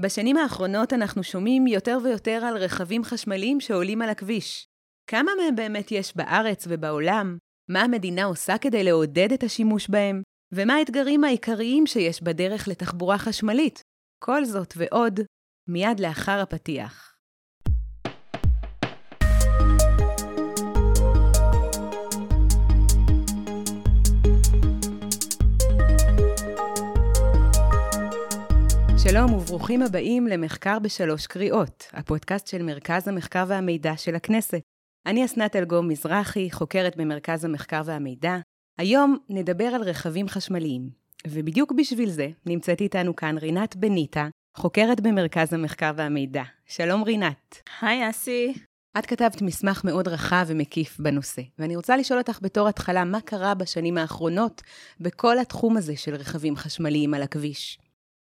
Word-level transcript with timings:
בשנים 0.00 0.36
האחרונות 0.36 0.92
אנחנו 0.92 1.22
שומעים 1.22 1.66
יותר 1.66 1.98
ויותר 2.04 2.44
על 2.44 2.56
רכבים 2.56 3.04
חשמליים 3.04 3.60
שעולים 3.60 4.02
על 4.02 4.08
הכביש. 4.08 4.66
כמה 5.10 5.30
מהם 5.36 5.56
באמת 5.56 5.92
יש 5.92 6.16
בארץ 6.16 6.66
ובעולם? 6.68 7.38
מה 7.70 7.82
המדינה 7.82 8.24
עושה 8.24 8.58
כדי 8.58 8.84
לעודד 8.84 9.32
את 9.32 9.42
השימוש 9.42 9.90
בהם? 9.90 10.22
ומה 10.52 10.74
האתגרים 10.74 11.24
העיקריים 11.24 11.86
שיש 11.86 12.22
בדרך 12.22 12.68
לתחבורה 12.68 13.18
חשמלית? 13.18 13.82
כל 14.24 14.44
זאת 14.44 14.74
ועוד, 14.76 15.20
מיד 15.68 16.00
לאחר 16.00 16.40
הפתיח. 16.40 17.15
שלום 29.10 29.34
וברוכים 29.34 29.82
הבאים 29.82 30.26
למחקר 30.26 30.78
בשלוש 30.78 31.26
קריאות, 31.26 31.86
הפודקאסט 31.92 32.46
של 32.46 32.62
מרכז 32.62 33.08
המחקר 33.08 33.44
והמידע 33.48 33.96
של 33.96 34.14
הכנסת. 34.14 34.60
אני 35.06 35.24
אסנת 35.24 35.56
אלגום 35.56 35.88
מזרחי, 35.88 36.50
חוקרת 36.50 36.96
במרכז 36.96 37.44
המחקר 37.44 37.82
והמידע. 37.84 38.36
היום 38.78 39.16
נדבר 39.28 39.64
על 39.64 39.82
רכבים 39.82 40.28
חשמליים, 40.28 40.90
ובדיוק 41.26 41.72
בשביל 41.72 42.10
זה 42.10 42.28
נמצאת 42.46 42.80
איתנו 42.80 43.16
כאן 43.16 43.38
רינת 43.38 43.76
בניטה, 43.76 44.28
חוקרת 44.56 45.00
במרכז 45.00 45.52
המחקר 45.52 45.92
והמידע. 45.96 46.42
שלום 46.66 47.02
רינת. 47.02 47.58
היי 47.80 48.10
אסי. 48.10 48.54
את 48.98 49.06
כתבת 49.06 49.42
מסמך 49.42 49.84
מאוד 49.84 50.08
רחב 50.08 50.44
ומקיף 50.48 51.00
בנושא, 51.00 51.42
ואני 51.58 51.76
רוצה 51.76 51.96
לשאול 51.96 52.18
אותך 52.18 52.38
בתור 52.42 52.68
התחלה, 52.68 53.04
מה 53.04 53.20
קרה 53.20 53.54
בשנים 53.54 53.98
האחרונות 53.98 54.62
בכל 55.00 55.38
התחום 55.38 55.76
הזה 55.76 55.96
של 55.96 56.14
רכבים 56.14 56.56
חשמליים 56.56 57.14
על 57.14 57.22
הכביש? 57.22 57.78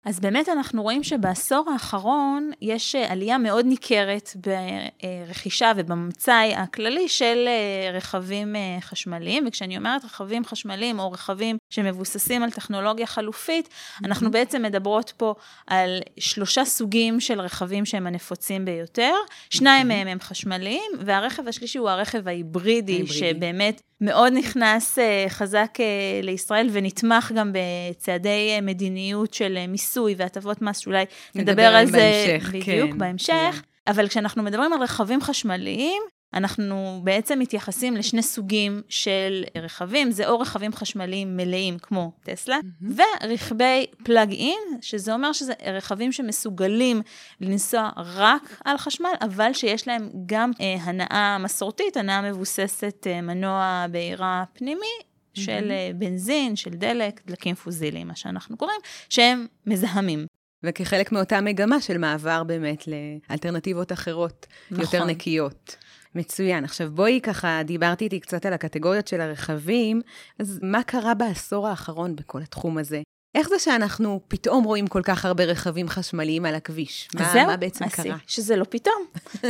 אז 0.06 0.20
באמת 0.20 0.50
אנחנו 0.50 0.84
רואים 0.84 1.04
שבעשור 1.04 1.70
האחרון 1.74 2.52
יש 2.62 2.96
אה, 2.96 3.12
עלייה 3.12 3.38
מאוד 3.38 3.66
ניכרת 3.66 4.30
ברכישה 4.36 5.72
ובמצאי 5.76 6.56
הכללי 6.56 7.10
של 7.10 7.48
אה, 7.48 7.92
רכבים 7.94 8.56
אה, 8.56 8.78
חשמליים, 8.82 9.44
וכשאני 9.48 9.78
אומרת 9.78 10.06
רכבים 10.06 10.46
חשמליים 10.46 11.00
או 11.00 11.12
רכבים 11.12 11.58
שמבוססים 11.70 12.44
על 12.44 12.52
טכנולוגיה 12.52 13.06
חלופית, 13.06 13.68
mm-hmm. 13.68 14.06
אנחנו 14.06 14.32
בעצם 14.32 14.62
מדברות 14.62 15.14
פה 15.18 15.36
על 15.68 16.00
שלושה 16.20 16.66
סוגים 16.66 17.20
של 17.20 17.42
רכבים 17.42 17.86
שהם 17.86 18.08
הנפוצים 18.08 18.66
ביותר, 18.66 19.14
שניים 19.50 19.88
מהם 19.88 20.08
הם 20.08 20.20
חשמליים, 20.20 20.92
והרכב 21.00 21.48
השלישי 21.48 21.78
הוא 21.78 21.90
הרכב 21.90 22.28
ההיברידי, 22.28 22.94
ההיברידי. 22.94 23.14
שבאמת 23.14 23.82
מאוד 24.02 24.34
נכנס 24.36 24.98
חזק 25.30 25.78
לישראל 26.24 26.70
ונתמך 26.72 27.32
גם 27.36 27.54
בצעדי 27.54 28.60
מדיניות 28.62 29.34
של 29.34 29.58
מיסוי. 29.68 30.16
והטבות 30.18 30.62
מס, 30.62 30.78
שאולי 30.78 31.06
נדבר 31.36 31.76
על 31.76 31.86
זה 31.86 31.92
בהמשך, 31.92 32.50
בדיוק, 32.50 32.92
כן, 32.92 32.98
בהמשך. 32.98 33.34
כן. 33.34 33.92
אבל 33.92 34.08
כשאנחנו 34.08 34.44
מדברים 34.44 34.74
על 34.74 34.82
רכבים 34.84 35.22
חשמליים, 35.22 36.02
אנחנו 36.34 37.02
בעצם 37.04 37.40
מתייחסים 37.40 37.98
לשני 37.98 38.22
סוגים 38.22 38.82
של 38.90 39.44
רכבים, 39.58 40.12
זה 40.12 40.30
או 40.30 40.40
רכבים 40.40 40.74
חשמליים 40.74 41.38
מלאים 41.38 41.80
כמו 41.80 42.12
טסלה, 42.24 42.58
mm-hmm. 42.58 43.02
ורכבי 43.24 43.86
פלאג 44.04 44.32
אין, 44.32 44.80
שזה 44.82 45.14
אומר 45.14 45.34
שזה 45.34 45.54
רכבים 45.66 46.12
שמסוגלים 46.12 47.02
לנסוע 47.42 47.90
רק 47.98 48.62
על 48.66 48.78
חשמל, 48.78 49.14
אבל 49.22 49.54
שיש 49.54 49.88
להם 49.88 50.10
גם 50.26 50.52
אה, 50.62 50.76
הנאה 50.82 51.38
מסורתית, 51.38 51.98
הנאה 51.98 52.22
מבוססת 52.22 53.08
אה, 53.08 53.22
מנוע 53.22 53.86
בעירה 53.92 54.44
פנימי, 54.54 55.12
של 55.34 55.72
mm-hmm. 55.72 55.98
בנזין, 55.98 56.56
של 56.56 56.70
דלק, 56.70 57.22
דלקים 57.26 57.56
פוזיליים, 57.56 58.08
מה 58.08 58.16
שאנחנו 58.16 58.58
קוראים, 58.58 58.80
שהם 59.10 59.48
מזהמים. 59.66 60.26
וכחלק 60.64 61.12
מאותה 61.12 61.42
מגמה 61.42 61.82
של 61.82 61.98
מעבר 61.98 62.44
באמת 62.44 62.84
לאלטרנטיבות 62.88 63.92
אחרות, 63.92 64.48
נכון. 64.72 64.84
יותר 64.84 65.06
נקיות. 65.06 65.76
מצוין. 66.16 66.64
עכשיו 66.64 66.92
בואי 66.92 67.20
ככה, 67.24 67.62
דיברתי 67.66 68.04
איתי 68.06 68.20
קצת 68.20 68.46
על 68.46 68.54
הקטגוריות 68.54 69.08
של 69.08 69.22
הרכבים, 69.22 70.02
אז 70.40 70.60
מה 70.62 70.84
קרה 70.84 71.14
בעשור 71.14 71.68
האחרון 71.68 72.16
בכל 72.16 72.42
התחום 72.42 72.78
הזה? 72.78 73.02
איך 73.36 73.50
זה 73.50 73.60
שאנחנו 73.60 74.20
פתאום 74.28 74.64
רואים 74.64 74.88
כל 74.88 75.02
כך 75.04 75.26
הרבה 75.26 75.44
רכבים 75.44 75.90
חשמליים 75.90 76.46
על 76.46 76.56
הכביש? 76.56 77.10
מה, 77.16 77.30
זהו, 77.34 77.46
מה 77.48 77.58
בעצם 77.58 77.86
עשי, 77.86 78.04
קרה? 78.04 78.18
שזה 78.28 78.56
לא 78.56 78.66
פתאום. 78.70 79.06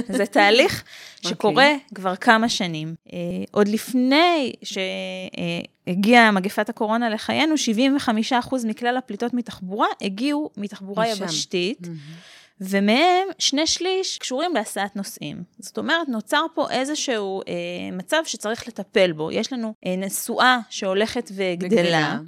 זה 0.08 0.25
תהליך 0.25 0.84
שקורה 1.28 1.64
okay. 1.64 1.74
אוקיי. 1.74 1.96
כבר 1.96 2.16
כמה 2.16 2.50
שנים. 2.50 2.96
Uh, 3.08 3.12
עוד 3.52 3.68
לפני 3.68 4.53
שהגיעה 4.64 6.31
מגפת 6.31 6.70
הקורונה 6.70 7.09
לחיינו, 7.09 7.56
75% 8.31 8.68
מכלל 8.68 8.97
הפליטות 8.97 9.34
מתחבורה 9.34 9.88
הגיעו 10.02 10.50
מתחבורה 10.58 11.06
משם. 11.12 11.24
יבשתית. 11.24 11.81
Mm-hmm. 11.81 12.41
ומהם 12.62 13.28
שני 13.40 13.68
שליש 13.68 14.18
קשורים 14.18 14.53
להסעת 14.53 14.96
נוסעים. 14.96 15.44
זאת 15.59 15.78
אומרת, 15.78 16.09
נוצר 16.09 16.46
פה 16.53 16.72
איזשהו 16.72 17.41
אה, 17.41 17.53
מצב 17.91 18.22
שצריך 18.25 18.68
לטפל 18.68 19.12
בו. 19.12 19.31
יש 19.31 19.53
לנו 19.53 19.74
אה, 19.86 19.96
נשואה 19.96 20.59
שהולכת 20.70 21.31
וגדלה. 21.36 21.81
וגדלה. 21.81 22.20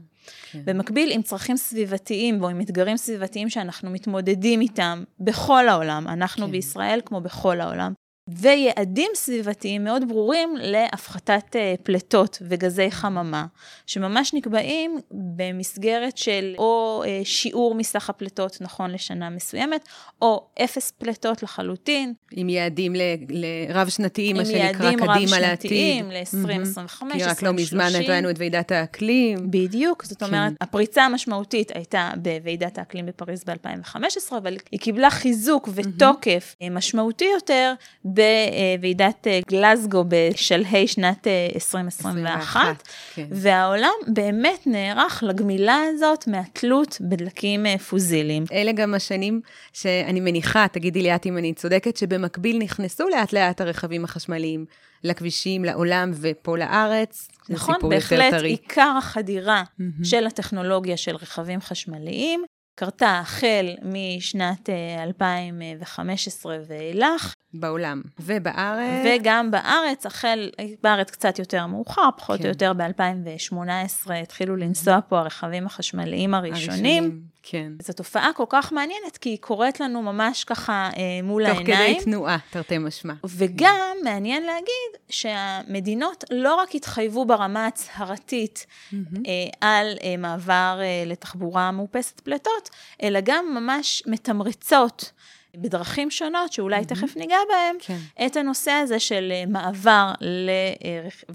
כן. 0.52 0.62
במקביל, 0.66 1.12
עם 1.12 1.22
צרכים 1.22 1.58
סביבתיים 1.58 2.44
או 2.44 2.50
עם 2.50 2.62
אתגרים 2.62 2.98
סביבתיים 2.98 3.50
שאנחנו 3.50 3.90
מתמודדים 3.90 4.62
איתם 4.62 5.04
בכל 5.20 5.68
העולם, 5.68 6.08
אנחנו 6.08 6.46
כן. 6.46 6.52
בישראל 6.52 7.00
כמו 7.06 7.22
בכל 7.22 7.62
העולם, 7.62 7.94
ויעדים 8.28 9.12
סביבתיים 9.16 9.84
מאוד 9.84 10.08
ברורים 10.08 10.56
להפחתת 10.62 11.56
אה, 11.56 11.74
פליטות 11.84 12.38
וגזי 12.42 12.92
חממה, 12.92 13.46
שממש 13.88 14.34
נקבעים 14.34 15.00
במסגרת 15.12 16.18
של 16.18 16.56
או 16.58 17.04
אה, 17.06 17.22
שיעור 17.24 17.76
מסך 17.76 18.10
הפליטות 18.10 18.58
נכון 18.62 18.92
לשנה 18.92 19.30
מסוימת, 19.30 19.88
או 20.22 20.48
אפס 20.64 20.92
פליטות 20.92 21.44
לחלוטין. 21.44 22.14
עם 22.32 22.50
יעדים 22.50 22.94
לרב-שנתיים, 23.30 24.36
מה 24.36 24.46
שנקרא 24.46 24.92
קדימה 24.92 25.40
לעתיד. 25.40 25.72
עם 25.72 25.78
יעדים 25.78 26.12
רב-שנתיים 26.12 26.12
ל-2025, 26.12 26.80
2030. 26.82 27.12
כי 27.12 27.24
רק 27.24 27.42
לא 27.42 27.54
מזמן 27.54 27.90
נתנו 28.00 28.30
את 28.30 28.36
ועידת 28.40 28.72
האקלים. 28.72 29.52
בדיוק, 29.52 30.06
זאת 30.06 30.24
אומרת, 30.24 30.50
כן. 30.50 30.56
הפריצה 30.62 31.06
המשמעותית 31.06 31.72
הייתה 31.76 32.12
בוועידת 32.18 32.78
האקלים 32.78 33.06
בפריז 33.06 33.44
ב-2015, 33.44 34.38
אבל 34.38 34.58
היא 34.72 34.80
קיבלה 34.80 35.10
חיזוק 35.10 35.70
ותוקף 35.74 36.56
mm-hmm. 36.60 36.70
משמעותי 36.70 37.26
יותר. 37.34 37.74
בוועידת 38.14 39.28
אה, 39.28 39.40
גלזגו 39.52 40.06
בשלהי 40.08 40.88
שנת 40.88 41.28
2021, 41.56 42.62
אה, 42.66 42.74
כן. 43.16 43.28
והעולם 43.32 43.94
באמת 44.08 44.68
נערך 44.68 45.24
לגמילה 45.28 45.80
הזאת 45.90 46.28
מהתלות 46.28 46.98
בדלקים 47.02 47.66
אה, 47.66 47.78
פוזיליים. 47.78 48.44
אלה 48.54 48.72
גם 48.72 48.94
השנים 48.94 49.42
שאני 49.74 50.20
מניחה, 50.20 50.66
תגידי 50.72 51.02
לי 51.02 51.16
את 51.16 51.26
אם 51.26 51.38
אני 51.38 51.54
צודקת, 51.54 51.98
שבמקביל 51.98 52.58
נכנסו 52.58 53.10
לאט 53.10 53.34
לאט 53.34 53.62
הרכבים 53.62 54.04
החשמליים 54.04 54.66
לכבישים, 55.04 55.66
לעולם 55.66 56.12
ופה 56.22 56.58
לארץ. 56.58 57.28
נכון, 57.50 57.76
בהחלט 57.90 58.34
עיקר 58.34 58.94
החדירה 58.98 59.64
mm-hmm. 59.64 59.84
של 60.04 60.28
הטכנולוגיה 60.28 60.98
של 60.98 61.16
רכבים 61.16 61.62
חשמליים 61.62 62.44
קרתה 62.76 63.20
החל 63.20 63.76
משנת 63.82 64.70
2015 65.04 66.58
ואילך. 66.68 67.34
בעולם. 67.54 68.02
ובארץ? 68.20 69.06
וגם 69.06 69.52
בארץ, 69.52 70.06
החל, 70.06 70.50
בארץ 70.84 71.12
קצת 71.12 71.40
יותר 71.40 71.68
מאוחר, 71.68 72.10
פחות 72.18 72.40
כן. 72.40 72.44
או 72.44 72.50
יותר 72.50 72.74
ב-2018 72.74 74.14
התחילו 74.14 74.56
לנסוע 74.56 75.00
פה 75.10 75.20
הרכבים 75.20 75.66
החשמליים 75.66 76.34
הראשונים. 76.34 77.04
הראשונים, 77.04 77.33
כן. 77.44 77.72
זו 77.82 77.94
תופעה 77.94 78.32
כל 78.36 78.46
כך 78.50 78.72
מעניינת, 78.72 79.18
כי 79.18 79.30
היא 79.30 79.38
קורית 79.38 79.80
לנו 79.80 80.02
ממש 80.02 80.44
ככה 80.44 80.90
אה, 80.98 81.02
מול 81.24 81.48
תוך 81.48 81.58
העיניים. 81.58 81.94
תוך 81.94 82.02
כדי 82.02 82.06
תנועה, 82.06 82.38
תרתי 82.50 82.78
משמע. 82.78 83.14
וגם 83.24 83.98
מעניין 84.04 84.44
להגיד 84.44 85.02
שהמדינות 85.10 86.24
לא 86.32 86.56
רק 86.56 86.76
התחייבו 86.76 87.26
ברמה 87.26 87.68
הצהרתית 87.68 88.66
mm-hmm. 88.66 88.96
אה, 89.28 89.32
על 89.62 89.98
אה, 90.04 90.18
מעבר 90.18 90.80
אה, 90.82 91.04
לתחבורה 91.06 91.72
מאופסת 91.72 92.20
פליטות, 92.20 92.70
אלא 93.04 93.20
גם 93.24 93.46
ממש 93.56 94.04
מתמרצות. 94.08 95.12
בדרכים 95.58 96.12
שונות, 96.12 96.54
שאולי 96.54 96.82
mm-hmm. 96.82 96.86
תכף 96.86 97.16
ניגע 97.16 97.38
בהם, 97.50 97.76
כן. 97.80 98.26
את 98.26 98.36
הנושא 98.36 98.72
הזה 98.72 99.00
של 99.00 99.32
אה, 99.32 99.44
מעבר 99.48 100.12
ל... 100.22 100.50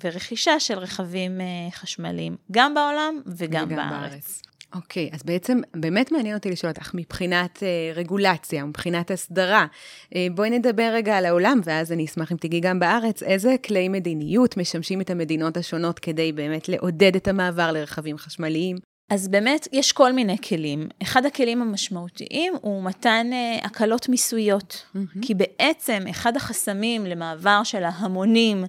ורכישה 0.05 0.61
של 0.61 0.79
רכבים 0.79 1.41
אה, 1.41 1.47
חשמליים, 1.73 2.37
גם 2.51 2.75
בעולם 2.75 3.21
וגם, 3.27 3.65
וגם 3.67 3.77
בארץ. 3.77 4.11
בארץ. 4.11 4.43
אוקיי, 4.75 5.09
okay, 5.13 5.15
אז 5.15 5.23
בעצם 5.23 5.61
באמת 5.77 6.13
מעניין 6.13 6.37
אותי 6.37 6.51
לשאול 6.51 6.73
אותך 6.73 6.91
מבחינת 6.95 7.63
אה, 7.63 7.93
רגולציה, 7.95 8.65
מבחינת 8.65 9.11
הסדרה. 9.11 9.67
אה, 10.15 10.27
בואי 10.35 10.51
נדבר 10.51 10.91
רגע 10.93 11.17
על 11.17 11.27
העולם, 11.27 11.61
ואז 11.65 11.93
אני 11.93 12.05
אשמח 12.05 12.33
אם 12.33 12.37
תגיעי 12.37 12.61
גם 12.61 12.79
בארץ, 12.79 13.23
איזה 13.23 13.55
כלי 13.65 13.89
מדיניות 13.89 14.57
משמשים 14.57 15.01
את 15.01 15.11
המדינות 15.11 15.57
השונות 15.57 15.99
כדי 15.99 16.33
באמת 16.33 16.69
לעודד 16.69 17.17
את 17.17 17.29
המעבר 17.29 17.73
לרכבים 17.73 18.19
חשמליים? 18.19 18.77
אז 19.11 19.29
באמת 19.29 19.69
יש 19.73 19.93
כל 19.93 20.13
מיני 20.13 20.37
כלים. 20.49 20.89
אחד 21.03 21.27
הכלים 21.27 21.63
המשמעותיים 21.63 22.53
הוא 22.61 22.85
מתן 22.85 23.27
uh, 23.31 23.67
הקלות 23.67 24.09
מיסויות, 24.09 24.85
mm-hmm. 24.97 24.99
כי 25.23 25.35
בעצם 25.35 25.99
אחד 26.11 26.37
החסמים 26.37 27.07
למעבר 27.07 27.61
של 27.65 27.85
ההמונים 27.85 28.65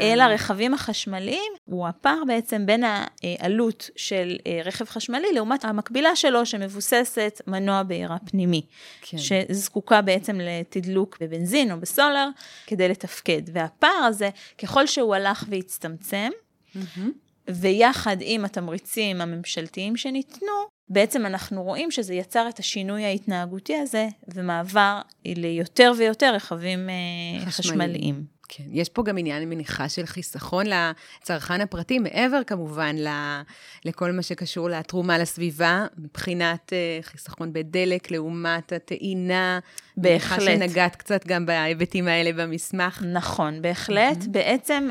אל 0.00 0.20
ה- 0.20 0.24
הרכבים 0.24 0.74
החשמליים, 0.74 1.52
הוא 1.64 1.88
הפער 1.88 2.22
בעצם 2.26 2.66
בין 2.66 2.84
העלות 2.84 3.90
של 3.96 4.36
אה, 4.46 4.60
רכב 4.64 4.84
חשמלי 4.84 5.32
לעומת 5.34 5.64
המקבילה 5.64 6.16
שלו 6.16 6.46
שמבוססת 6.46 7.40
מנוע 7.46 7.82
בעירה 7.82 8.16
פנימי, 8.30 8.62
כן. 9.02 9.16
שזקוקה 9.18 10.02
בעצם 10.02 10.40
לתדלוק 10.40 11.16
בבנזין 11.20 11.72
או 11.72 11.80
בסולר 11.80 12.28
כדי 12.66 12.88
לתפקד. 12.88 13.42
והפער 13.52 14.04
הזה, 14.08 14.30
ככל 14.58 14.86
שהוא 14.86 15.14
הלך 15.14 15.44
והצטמצם, 15.48 16.30
מהמם. 16.74 17.12
ויחד 17.50 18.16
עם 18.20 18.44
התמריצים 18.44 19.20
הממשלתיים 19.20 19.96
שניתנו, 19.96 20.52
בעצם 20.88 21.26
אנחנו 21.26 21.62
רואים 21.62 21.90
שזה 21.90 22.14
יצר 22.14 22.48
את 22.48 22.58
השינוי 22.58 23.04
ההתנהגותי 23.04 23.76
הזה, 23.76 24.08
ומעבר 24.28 25.00
ליותר 25.24 25.92
ויותר 25.98 26.34
רכבים 26.34 26.88
אה, 26.90 26.94
חשמליים. 27.46 27.50
חשמליים. 27.50 28.24
כן, 28.54 28.64
יש 28.70 28.88
פה 28.88 29.02
גם 29.02 29.18
עניין, 29.18 29.48
מניחה, 29.48 29.88
של 29.88 30.06
חיסכון 30.06 30.66
לצרכן 30.66 31.60
הפרטי, 31.60 31.98
מעבר 31.98 32.44
כמובן 32.46 32.96
ל, 32.96 33.08
לכל 33.84 34.12
מה 34.12 34.22
שקשור 34.22 34.70
לתרומה 34.70 35.18
לסביבה, 35.18 35.86
מבחינת 35.98 36.72
אה, 36.72 36.98
חיסכון 37.02 37.52
בדלק 37.52 38.10
לעומת 38.10 38.72
הטעינה. 38.72 39.58
בהחלט. 39.96 40.38
מניחה 40.38 40.40
שנגעת 40.40 40.96
קצת 40.96 41.26
גם 41.26 41.46
בהיבטים 41.46 42.08
האלה 42.08 42.32
במסמך. 42.32 43.02
נכון, 43.12 43.62
בהחלט. 43.62 44.22
Mm-hmm. 44.22 44.28
בעצם 44.28 44.88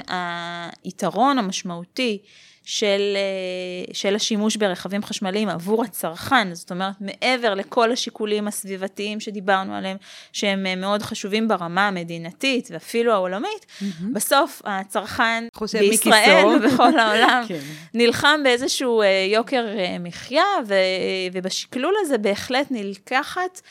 היתרון 0.84 1.38
המשמעותי 1.38 2.22
של, 2.66 3.02
אה, 3.16 3.94
של 3.94 4.16
השימוש 4.16 4.56
ברכבים 4.56 5.04
חשמליים 5.04 5.50
עבור 5.50 5.84
הצרכן, 5.84 6.54
זאת 6.54 6.72
אומרת, 6.72 6.94
מעבר 7.02 7.54
לכל 7.54 7.92
השיקולים 7.92 8.48
הסביבתיים 8.48 9.19
שדיברנו 9.19 9.75
עליהם, 9.75 9.98
שהם 10.34 10.66
אה, 10.66 10.75
מאוד 10.75 11.02
חשובים 11.02 11.48
ברמה 11.48 11.88
המדינתית 11.88 12.68
ואפילו 12.72 13.13
העולמית, 13.13 13.66
mm-hmm. 13.66 14.04
בסוף 14.13 14.62
הצרכן 14.66 15.44
בישראל. 15.80 16.46
ובכל 16.56 17.00
העולם 17.00 17.44
כן. 17.48 17.60
נלחם 17.94 18.40
באיזשהו 18.44 19.02
אה, 19.02 19.28
יוקר 19.34 19.66
מחיה, 20.00 20.46
ו, 20.68 20.75
ובשקלול 21.34 21.94
הזה 22.02 22.18
בהחלט 22.18 22.68
נלקחת 22.72 23.62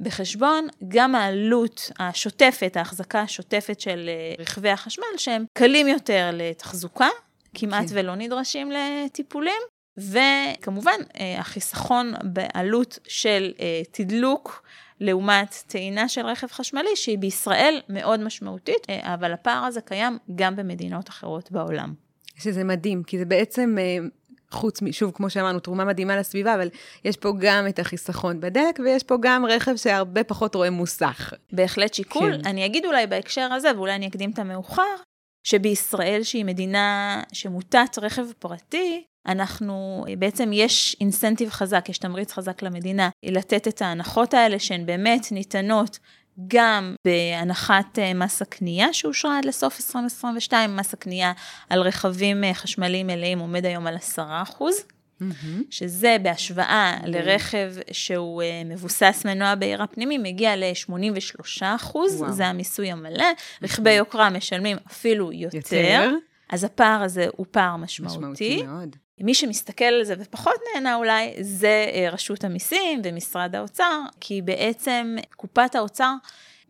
בחשבון 0.00 0.68
גם 0.88 1.14
העלות 1.14 1.90
השוטפת, 1.98 2.76
ההחזקה 2.76 3.20
השוטפת 3.20 3.80
של 3.80 4.10
רכבי 4.38 4.70
החשמל, 4.70 5.04
שהם 5.16 5.44
קלים 5.52 5.88
יותר 5.88 6.30
לתחזוקה, 6.32 7.08
כמעט 7.54 7.88
כן. 7.88 7.94
ולא 7.98 8.14
נדרשים 8.14 8.70
לטיפולים, 8.70 9.62
וכמובן 9.98 11.00
אה, 11.20 11.38
החיסכון 11.38 12.12
בעלות 12.24 12.98
של 13.08 13.52
אה, 13.60 13.82
תדלוק. 13.90 14.62
לעומת 15.02 15.62
טעינה 15.66 16.08
של 16.08 16.26
רכב 16.26 16.46
חשמלי, 16.46 16.96
שהיא 16.96 17.18
בישראל 17.18 17.80
מאוד 17.88 18.20
משמעותית, 18.20 18.86
אה, 18.90 19.14
אבל 19.14 19.32
הפער 19.32 19.64
הזה 19.64 19.80
קיים 19.80 20.18
גם 20.34 20.56
במדינות 20.56 21.08
אחרות 21.08 21.52
בעולם. 21.52 21.94
שזה 22.36 22.64
מדהים, 22.64 23.02
כי 23.02 23.18
זה 23.18 23.24
בעצם, 23.24 23.76
חוץ, 24.50 24.82
מ- 24.82 24.92
שוב, 24.92 25.12
כמו 25.14 25.30
שאמרנו, 25.30 25.60
תרומה 25.60 25.84
מדהימה 25.84 26.16
לסביבה, 26.16 26.54
אבל 26.54 26.68
יש 27.04 27.16
פה 27.16 27.32
גם 27.38 27.66
את 27.68 27.78
החיסכון 27.78 28.40
בדלק, 28.40 28.78
ויש 28.84 29.02
פה 29.02 29.16
גם 29.20 29.46
רכב 29.46 29.76
שהרבה 29.76 30.24
פחות 30.24 30.54
רואה 30.54 30.70
מוסך. 30.70 31.32
בהחלט 31.52 31.94
שיקול. 31.94 32.32
כן. 32.42 32.48
אני 32.48 32.66
אגיד 32.66 32.86
אולי 32.86 33.06
בהקשר 33.06 33.52
הזה, 33.52 33.70
ואולי 33.76 33.94
אני 33.94 34.08
אקדים 34.08 34.30
את 34.30 34.38
המאוחר, 34.38 34.96
שבישראל, 35.44 36.22
שהיא 36.22 36.44
מדינה 36.44 37.22
שמוטת 37.32 37.98
רכב 38.02 38.26
פרטי, 38.38 39.04
אנחנו, 39.26 40.04
בעצם 40.18 40.50
יש 40.52 40.96
אינסנטיב 41.00 41.50
חזק, 41.50 41.86
יש 41.88 41.98
תמריץ 41.98 42.32
חזק 42.32 42.62
למדינה 42.62 43.08
לתת 43.24 43.68
את 43.68 43.82
ההנחות 43.82 44.34
האלה 44.34 44.58
שהן 44.58 44.86
באמת 44.86 45.32
ניתנות 45.32 45.98
גם 46.48 46.94
בהנחת 47.04 47.98
אה, 47.98 48.14
מס 48.14 48.42
הקנייה 48.42 48.92
שאושרה 48.92 49.38
עד 49.38 49.44
לסוף 49.44 49.76
2022, 49.76 50.76
מס 50.76 50.94
הקנייה 50.94 51.32
על 51.70 51.80
רכבים 51.80 52.44
אה, 52.44 52.54
חשמליים 52.54 53.06
מלאים 53.06 53.38
עומד 53.38 53.64
היום 53.64 53.86
על 53.86 53.96
10 53.96 54.24
אחוז. 54.42 54.84
שזה 55.70 56.16
בהשוואה 56.22 56.96
לרכב 57.04 57.72
שהוא 57.92 58.42
אה, 58.42 58.62
מבוסס 58.64 59.22
מנוע 59.26 59.54
בעירה 59.54 59.86
פנימי, 59.86 60.18
מגיע 60.18 60.56
ל-83 60.56 61.62
אחוז. 61.62 62.24
זה 62.28 62.46
המיסוי 62.46 62.90
המלא. 62.90 63.26
רכבי 63.62 63.92
יוקרה 63.92 64.30
משלמים 64.30 64.76
אפילו 64.86 65.32
יותר, 65.32 65.56
יותר? 65.56 66.10
אז 66.48 66.64
הפער 66.64 67.02
הזה 67.02 67.26
הוא 67.36 67.46
פער 67.50 67.76
משמעותי. 67.76 68.16
משמעותי 68.16 68.62
מאוד. 68.62 68.96
מי 69.20 69.34
שמסתכל 69.34 69.84
על 69.84 70.04
זה 70.04 70.14
ופחות 70.18 70.54
נהנה 70.74 70.94
אולי, 70.94 71.34
זה 71.40 71.90
אה, 71.92 72.10
רשות 72.10 72.44
המיסים 72.44 73.00
ומשרד 73.04 73.56
האוצר, 73.56 74.00
כי 74.20 74.42
בעצם 74.42 75.16
קופת 75.36 75.74
האוצר 75.74 76.12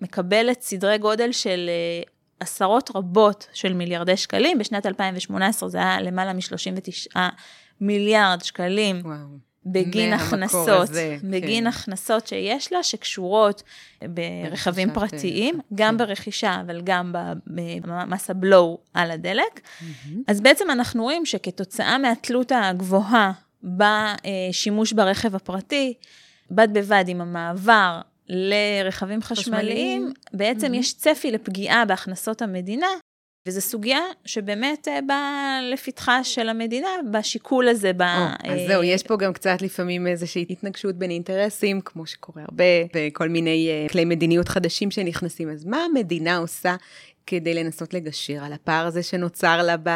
מקבלת 0.01 0.63
סדרי 0.63 0.99
גודל 0.99 1.33
של 1.33 1.69
אה, 1.69 2.03
עשרות 2.41 2.91
רבות 2.95 3.47
של 3.53 3.73
מיליארדי 3.73 4.17
שקלים. 4.17 4.59
בשנת 4.59 4.87
2018 4.87 5.69
זה 5.69 5.79
היה 5.79 6.01
למעלה 6.01 6.33
מ-39 6.33 7.17
מיליארד 7.81 8.45
שקלים 8.45 9.01
וואו. 9.05 9.51
בגין 9.67 10.13
הכנסות, 10.13 10.69
הזה, 10.69 11.17
בגין 11.25 11.65
כן. 11.65 11.67
הכנסות 11.67 12.27
שיש 12.27 12.73
לה, 12.73 12.83
שקשורות 12.83 13.63
ברכבים 14.03 14.91
פרטיים, 14.95 15.55
אה, 15.55 15.61
גם 15.75 15.95
כן. 15.95 15.99
ברכישה, 15.99 16.61
אבל 16.67 16.81
גם 16.85 17.13
במס 17.47 18.31
הבלואו 18.31 18.79
על 18.95 19.11
הדלק. 19.11 19.61
אז 20.29 20.41
בעצם 20.41 20.71
אנחנו 20.71 21.03
רואים 21.03 21.27
שכתוצאה 21.27 21.99
מהתלות 21.99 22.53
הגבוהה 22.55 23.33
בשימוש 23.65 24.93
ברכב 24.93 25.35
הפרטי, 25.35 25.95
בד 26.51 26.69
בבד 26.73 27.05
עם 27.09 27.21
המעבר 27.21 28.01
לרכבים 28.29 29.23
חשמליים, 29.23 29.69
חשמליים. 29.69 30.13
בעצם 30.33 30.73
Mhm. 30.73 30.77
יש 30.77 30.95
צפי 30.95 31.31
לפגיעה 31.31 31.85
בהכנסות 31.85 32.43
המדינה, 32.43 32.87
וזו 33.47 33.61
סוגיה 33.61 34.01
שבאמת 34.25 34.89
אה, 34.89 34.99
באה 35.07 35.59
לפתחה 35.73 36.25
של 36.25 36.49
המדינה 36.49 36.89
בשיקול 37.11 37.69
הזה. 37.69 37.93
ב, 37.93 38.03
או, 38.03 38.07
אז 38.45 38.59
אה, 38.59 38.67
זהו, 38.67 38.83
יש 38.83 39.03
פה 39.03 39.17
גם 39.17 39.33
קצת 39.33 39.63
לפעמים 39.63 40.07
איזושהי 40.07 40.47
התנגשות 40.51 40.97
בין 40.97 41.11
אינטרסים, 41.11 41.81
כמו 41.81 42.07
שקורה 42.07 42.43
הרבה, 42.43 42.65
וכל 42.95 43.29
מיני 43.29 43.69
אה, 43.71 43.89
כלי 43.89 44.05
מדיניות 44.05 44.49
חדשים 44.49 44.91
שנכנסים. 44.91 45.51
אז 45.51 45.65
מה 45.65 45.85
המדינה 45.85 46.37
עושה 46.37 46.77
כדי 47.27 47.55
לנסות 47.55 47.95
לגשר 47.95 48.45
על 48.45 48.53
הפער 48.53 48.87
הזה 48.87 49.03
שנוצר 49.03 49.63
לה 49.63 49.77
ב... 49.83 49.91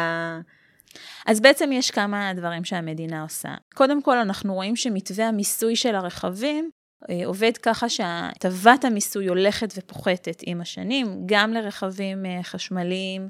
אז 1.25 1.41
בעצם 1.41 1.69
יש 1.73 1.91
כמה 1.91 2.33
דברים 2.35 2.63
שהמדינה 2.63 3.21
עושה. 3.21 3.49
קודם 3.73 4.01
כל, 4.01 4.17
אנחנו 4.17 4.53
רואים 4.53 4.75
שמתווה 4.75 5.27
המיסוי 5.27 5.75
של 5.75 5.95
הרכבים 5.95 6.69
עובד 7.25 7.57
ככה 7.57 7.89
שהטבת 7.89 8.85
המיסוי 8.85 9.27
הולכת 9.27 9.73
ופוחתת 9.77 10.41
עם 10.45 10.61
השנים, 10.61 11.23
גם 11.25 11.53
לרכבים 11.53 12.25
אה, 12.25 12.39
חשמליים, 12.43 13.27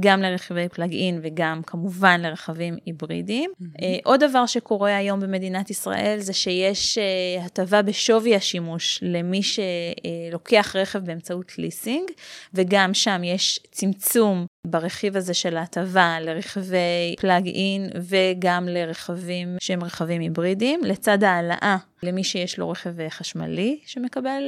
גם 0.00 0.22
לרכבי 0.22 0.68
פלאג-אין 0.68 1.20
וגם 1.22 1.60
כמובן 1.66 2.20
לרכבים 2.20 2.76
היברידיים. 2.86 3.50
אה, 3.82 3.96
עוד 4.04 4.24
דבר 4.24 4.46
שקורה 4.46 4.96
היום 4.96 5.20
במדינת 5.20 5.70
ישראל 5.70 6.16
זה 6.20 6.32
שיש 6.32 6.98
אה, 6.98 7.44
הטבה 7.44 7.82
בשווי 7.82 8.36
השימוש 8.36 8.98
למי 9.02 9.40
שלוקח 9.42 10.76
רכב 10.76 10.98
באמצעות 10.98 11.58
ליסינג, 11.58 12.10
וגם 12.54 12.94
שם 12.94 13.24
יש 13.24 13.60
צמצום 13.70 14.46
ברכיב 14.66 15.16
הזה 15.16 15.34
של 15.34 15.56
ההטבה 15.56 16.16
לרכבי 16.20 17.14
פלאג-אין 17.20 17.90
וגם 17.94 18.68
לרכבים 18.68 19.56
שהם 19.60 19.84
רכבים 19.84 20.20
היברידיים, 20.20 20.80
לצד 20.84 21.24
העלאה 21.24 21.76
למי 22.02 22.24
שיש 22.24 22.58
לו 22.58 22.70
רכב 22.70 23.00
אה, 23.00 23.10
חשמלי 23.10 23.78
שמקבל 23.86 24.42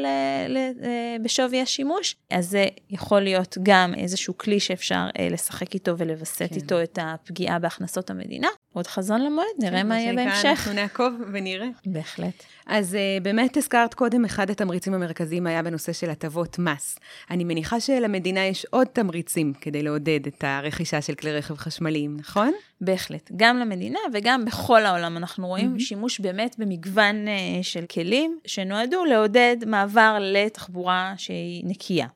ל- 0.49 0.57
אה, 0.57 1.17
בשווי 1.23 1.61
השימוש, 1.61 2.17
אז 2.31 2.49
זה 2.49 2.67
יכול 2.91 3.21
להיות 3.21 3.59
גם 3.63 3.95
איזשהו 3.97 4.39
כלי 4.39 4.61
שאפשר 4.61 5.07
אה, 5.19 5.29
לשחק 5.37 5.75
איתו 5.75 5.99
ולווסת 5.99 6.39
כן. 6.39 6.47
כן. 6.49 6.55
איתו 6.55 6.83
את 6.83 6.99
הפגיעה 7.03 7.59
בהכנסות 7.59 8.11
המדינה. 8.11 8.49
עוד 8.73 8.87
חזון 8.87 9.25
למועד, 9.25 9.47
נראה 9.59 9.81
כן, 9.81 9.89
מה 9.89 10.01
יהיה 10.01 10.15
בהמשך. 10.15 10.45
אנחנו 10.45 10.73
נעקוב 10.73 11.15
ונראה. 11.33 11.67
בהחלט. 11.87 12.43
אז 12.67 12.95
uh, 12.95 13.23
באמת 13.23 13.57
הזכרת 13.57 13.95
קודם, 13.95 14.25
אחד 14.25 14.51
התמריצים 14.51 14.95
המרכזיים 14.95 15.47
היה 15.47 15.63
בנושא 15.63 15.93
של 15.93 16.11
הטבות 16.11 16.59
מס. 16.59 16.99
אני 17.31 17.45
מניחה 17.45 17.81
שלמדינה 17.81 18.45
יש 18.45 18.67
עוד 18.71 18.87
תמריצים 18.87 19.53
כדי 19.61 19.83
לעודד 19.83 20.21
את 20.27 20.45
הרכישה 20.45 21.03
של 21.03 21.15
כלי 21.15 21.33
רכב 21.33 21.57
חשמליים, 21.57 22.17
נכון? 22.17 22.53
בהחלט, 22.81 23.31
גם 23.37 23.59
למדינה 23.59 23.99
וגם 24.13 24.45
בכל 24.45 24.87
העולם. 24.87 25.17
אנחנו 25.17 25.47
רואים 25.47 25.77
mm-hmm. 25.77 25.81
שימוש 25.81 26.21
באמת 26.21 26.57
במגוון 26.59 27.17
uh, 27.27 27.63
של 27.63 27.85
כלים 27.87 28.39
שנועדו 28.47 29.05
לעודד 29.05 29.57
מעבר 29.67 30.19
לתחבורה 30.21 31.15
שהיא 31.17 31.63
נקייה. 31.67 32.07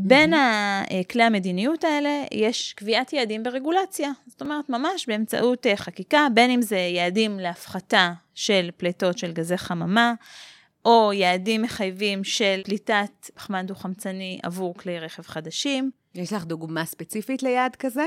בין 0.00 0.34
כלי 1.10 1.22
המדיניות 1.22 1.84
האלה 1.84 2.24
יש 2.32 2.72
קביעת 2.72 3.12
יעדים 3.12 3.42
ברגולציה. 3.42 4.10
זאת 4.26 4.40
אומרת, 4.40 4.68
ממש 4.68 5.06
באמצעות 5.08 5.66
אה, 5.66 5.76
חקיקה, 5.76 6.26
בין 6.34 6.50
אם 6.50 6.62
זה 6.62 6.76
יעדים 6.76 7.38
להפחתה 7.40 8.12
של 8.34 8.70
פליטות 8.76 9.18
של 9.18 9.32
גזי 9.32 9.56
חממה, 9.56 10.14
או 10.84 11.12
יעדים 11.12 11.62
מחייבים 11.62 12.24
של 12.24 12.60
פליטת 12.64 13.30
פחמן 13.34 13.66
דו-חמצני 13.66 14.38
עבור 14.42 14.74
כלי 14.74 14.98
רכב 14.98 15.22
חדשים. 15.22 15.90
יש 16.14 16.32
לך 16.32 16.44
דוגמה 16.44 16.84
ספציפית 16.84 17.42
ליעד 17.42 17.76
כזה? 17.76 18.06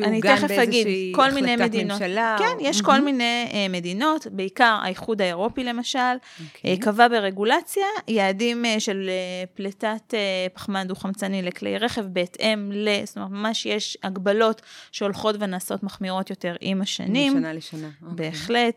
אני 0.00 0.20
תכף 0.20 0.50
אגיד, 0.50 1.14
כל 1.14 1.30
מיני 1.30 1.56
מדינות. 1.56 2.00
ממשלה. 2.00 2.36
כן, 2.38 2.56
יש 2.60 2.82
כל 2.82 3.00
מיני 3.00 3.46
uh, 3.50 3.72
מדינות, 3.72 4.26
בעיקר 4.30 4.78
האיחוד 4.82 5.22
האירופי 5.22 5.64
למשל, 5.64 5.98
okay. 5.98 6.42
אוקיי. 6.56 6.76
uh, 6.80 6.84
קבע 6.84 7.08
ברגולציה 7.08 7.86
יעדים 8.08 8.64
uh, 8.64 8.80
של 8.80 9.10
uh, 9.10 9.56
פליטת 9.56 10.10
uh, 10.10 10.54
פחמן 10.54 10.88
דו-חמצני 10.88 11.42
לכלי 11.42 11.78
רכב 11.78 12.04
בהתאם 12.06 12.70
ל... 12.72 12.88
זאת 13.04 13.16
אומרת, 13.16 13.30
ממש 13.30 13.66
יש 13.66 13.98
הגבלות 14.02 14.62
שהולכות 14.92 15.36
ונעשות 15.38 15.82
מחמירות 15.82 16.30
יותר 16.30 16.54
עם 16.60 16.82
השנים. 16.82 17.32
משנה 17.32 17.52
לשנה. 17.52 17.88
אוקיי. 18.02 18.16
בהחלט. 18.30 18.74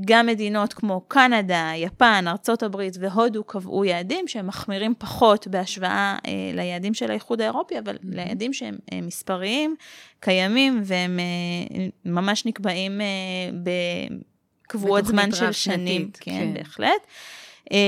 גם 0.00 0.26
מדינות 0.26 0.72
כמו 0.72 1.00
קנדה, 1.08 1.72
יפן, 1.76 2.24
ארצות 2.28 2.62
הברית 2.62 2.96
והודו 3.00 3.44
קבעו 3.44 3.84
יעדים 3.84 4.28
שהם 4.28 4.46
מחמירים 4.46 4.94
פחות 4.98 5.48
בהשוואה 5.48 6.18
אה, 6.26 6.32
ליעדים 6.54 6.94
של 6.94 7.10
האיחוד 7.10 7.40
האירופי, 7.40 7.78
אבל. 7.78 7.96
ליעדים 8.02 8.52
שהם 8.52 8.78
אה, 8.92 9.00
מספריים, 9.02 9.76
קיימים, 10.20 10.82
והם 10.84 11.18
אה, 11.20 11.86
ממש 12.04 12.46
נקבעים 12.46 13.00
אה, 13.00 13.06
בקבועות 14.64 15.06
זמן 15.06 15.32
של 15.32 15.52
שנים. 15.52 16.10
כן, 16.20 16.30
כן, 16.30 16.54
בהחלט. 16.54 17.06
אה, 17.72 17.78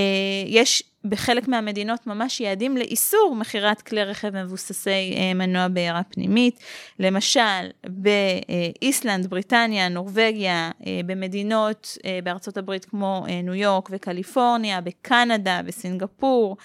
יש 0.46 0.89
בחלק 1.04 1.48
מהמדינות 1.48 2.06
ממש 2.06 2.40
יעדים 2.40 2.76
לאיסור 2.76 3.34
מכירת 3.36 3.82
כלי 3.82 4.04
רכב 4.04 4.36
מבוססי 4.36 5.14
אה, 5.16 5.34
מנוע 5.34 5.68
בעירה 5.68 6.02
פנימית. 6.02 6.60
למשל, 6.98 7.70
באיסלנד, 7.86 9.26
בריטניה, 9.26 9.88
נורבגיה, 9.88 10.70
אה, 10.86 11.00
במדינות 11.06 11.98
בארצות 12.24 12.56
הברית 12.56 12.84
כמו 12.84 13.26
ניו 13.42 13.54
יורק 13.54 13.88
וקליפורניה, 13.92 14.80
בקנדה, 14.80 15.60
בסינגפור. 15.66 16.56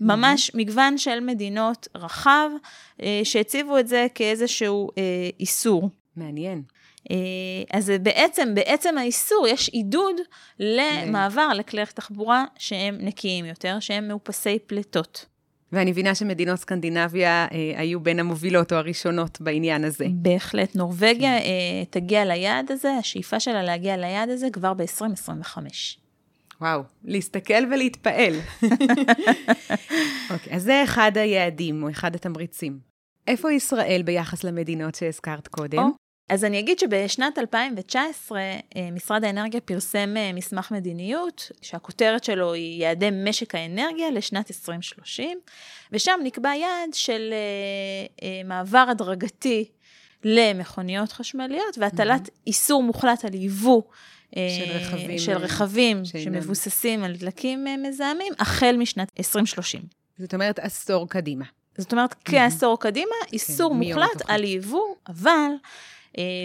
ממש 0.00 0.50
מגוון 0.54 0.98
של 0.98 1.20
מדינות 1.20 1.88
רחב, 1.94 2.50
שהציבו 3.24 3.78
את 3.78 3.88
זה 3.88 4.06
כאיזשהו 4.14 4.90
איסור. 5.40 5.90
מעניין. 6.16 6.62
אה, 7.10 7.16
אז 7.72 7.92
בעצם, 8.02 8.54
בעצם 8.54 8.98
האיסור 8.98 9.46
יש 9.48 9.68
עידוד 9.68 10.16
למעבר 10.58 11.48
לכלי 11.54 11.82
תחבורה 11.94 12.44
שהם 12.58 12.98
נקיים 13.00 13.44
יותר, 13.44 13.76
שהם 13.80 14.08
מאופסי 14.08 14.58
פליטות. 14.66 15.26
ואני 15.72 15.90
מבינה 15.90 16.14
שמדינות 16.14 16.58
סקנדינביה 16.58 17.46
אה, 17.52 17.80
היו 17.80 18.00
בין 18.00 18.20
המובילות 18.20 18.72
או 18.72 18.76
הראשונות 18.76 19.40
בעניין 19.40 19.84
הזה. 19.84 20.06
בהחלט. 20.10 20.76
נורבגיה 20.76 21.38
כן. 21.38 21.44
אה, 21.44 21.84
תגיע 21.90 22.24
ליעד 22.24 22.72
הזה, 22.72 22.92
השאיפה 22.92 23.40
שלה 23.40 23.62
להגיע 23.62 23.96
ליעד 23.96 24.28
הזה 24.28 24.48
כבר 24.52 24.74
ב-2025. 24.74 25.58
וואו, 26.60 26.82
להסתכל 27.04 27.64
ולהתפעל. 27.70 28.34
אוקיי, 30.30 30.52
אז 30.52 30.62
זה 30.62 30.84
אחד 30.84 31.12
היעדים, 31.14 31.82
או 31.82 31.90
אחד 31.90 32.14
התמריצים. 32.14 32.78
איפה 33.26 33.52
ישראל 33.52 34.02
ביחס 34.04 34.44
למדינות 34.44 34.94
שהזכרת 34.94 35.48
קודם? 35.48 35.78
או, 35.78 35.88
אז 36.28 36.44
אני 36.44 36.58
אגיד 36.58 36.78
שבשנת 36.78 37.38
2019 37.38 38.40
אה, 38.40 38.58
משרד 38.92 39.24
האנרגיה 39.24 39.60
פרסם 39.60 40.14
אה, 40.16 40.32
מסמך 40.32 40.70
מדיניות, 40.70 41.50
שהכותרת 41.62 42.24
שלו 42.24 42.52
היא 42.52 42.82
יעדי 42.82 43.08
משק 43.12 43.54
האנרגיה 43.54 44.10
לשנת 44.10 44.50
2030, 44.50 45.38
ושם 45.92 46.20
נקבע 46.24 46.54
יעד 46.54 46.94
של 46.94 47.34
אה, 48.22 48.40
מעבר 48.44 48.86
הדרגתי 48.90 49.68
למכוניות 50.24 51.12
חשמליות 51.12 51.78
והטלת 51.78 52.26
mm-hmm. 52.26 52.46
איסור 52.46 52.82
מוחלט 52.82 53.24
על 53.24 53.34
ייבוא. 53.34 53.82
של 54.34 54.72
רכבים, 54.72 55.18
של 55.18 55.36
רכבים 55.36 56.04
שמבוססים 56.04 57.04
על 57.04 57.16
דלקים 57.16 57.66
מזהמים, 57.82 58.32
החל 58.38 58.76
משנת 58.78 59.12
2030. 59.18 59.82
זאת 60.18 60.34
אומרת 60.34 60.58
עשור 60.58 61.08
קדימה. 61.08 61.44
זאת 61.78 61.92
אומרת, 61.92 62.14
כעשור 62.24 62.80
קדימה, 62.80 63.14
איסור 63.32 63.70
כן, 63.70 63.76
מוחלט 63.76 64.22
על 64.28 64.44
ייבוא, 64.44 64.94
אבל 65.08 65.50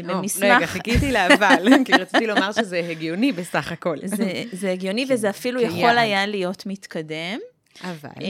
במסמך... 0.06 0.44
רגע, 0.44 0.68
חיכיתי 0.68 1.12
לאבל, 1.12 1.68
כי 1.86 1.92
רציתי 1.92 2.27
לומר 2.27 2.51
שזה 2.51 2.82
הגיוני 2.89 3.32
בסך 3.32 3.72
הכל. 3.72 3.98
זה, 4.03 4.44
זה 4.51 4.72
הגיוני, 4.72 5.08
כן, 5.08 5.13
וזה 5.13 5.30
אפילו. 5.30 5.62
יכול 5.62 5.98
היה 5.98 6.25
להיות 6.25 6.65
מתקדם. 6.65 7.39
אבל... 7.82 8.10
Uh, 8.15 8.22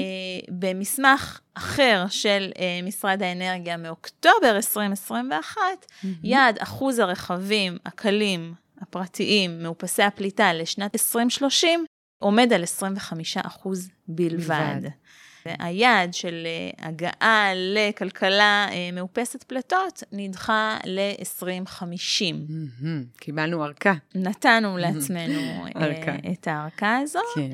במסמך 0.49 1.39
אחר 1.53 2.05
של 2.09 2.51
uh, 2.53 2.59
משרד 2.87 3.23
האנרגיה 3.23 3.77
מאוקטובר 3.77 4.55
2021, 4.55 5.61
mm-hmm. 5.61 6.07
יעד 6.23 6.57
אחוז 6.59 6.99
הרכבים 6.99 7.77
הקלים, 7.85 8.53
הפרטיים, 8.81 9.63
מאופסי 9.63 10.03
הפליטה 10.03 10.53
לשנת 10.53 10.95
2030, 10.95 11.85
עומד 12.19 12.53
על 12.53 12.63
25 12.63 13.37
אחוז 13.37 13.89
בלבד. 14.07 14.47
בלבד. 14.47 14.89
היעד 15.59 16.13
של 16.13 16.35
אה, 16.45 16.87
הגעה 16.87 17.49
לכלכלה 17.55 18.67
אה, 18.71 18.89
מאופסת 18.93 19.43
פליטות 19.43 20.03
נדחה 20.11 20.77
ל-2050. 20.85 22.35
קיבלנו 23.17 23.65
ארכה. 23.65 23.93
נתנו 24.15 24.77
לעצמנו 24.77 25.65
אה, 25.75 26.31
את 26.31 26.47
הארכה 26.47 26.97
הזו. 26.97 27.19
כן. 27.35 27.51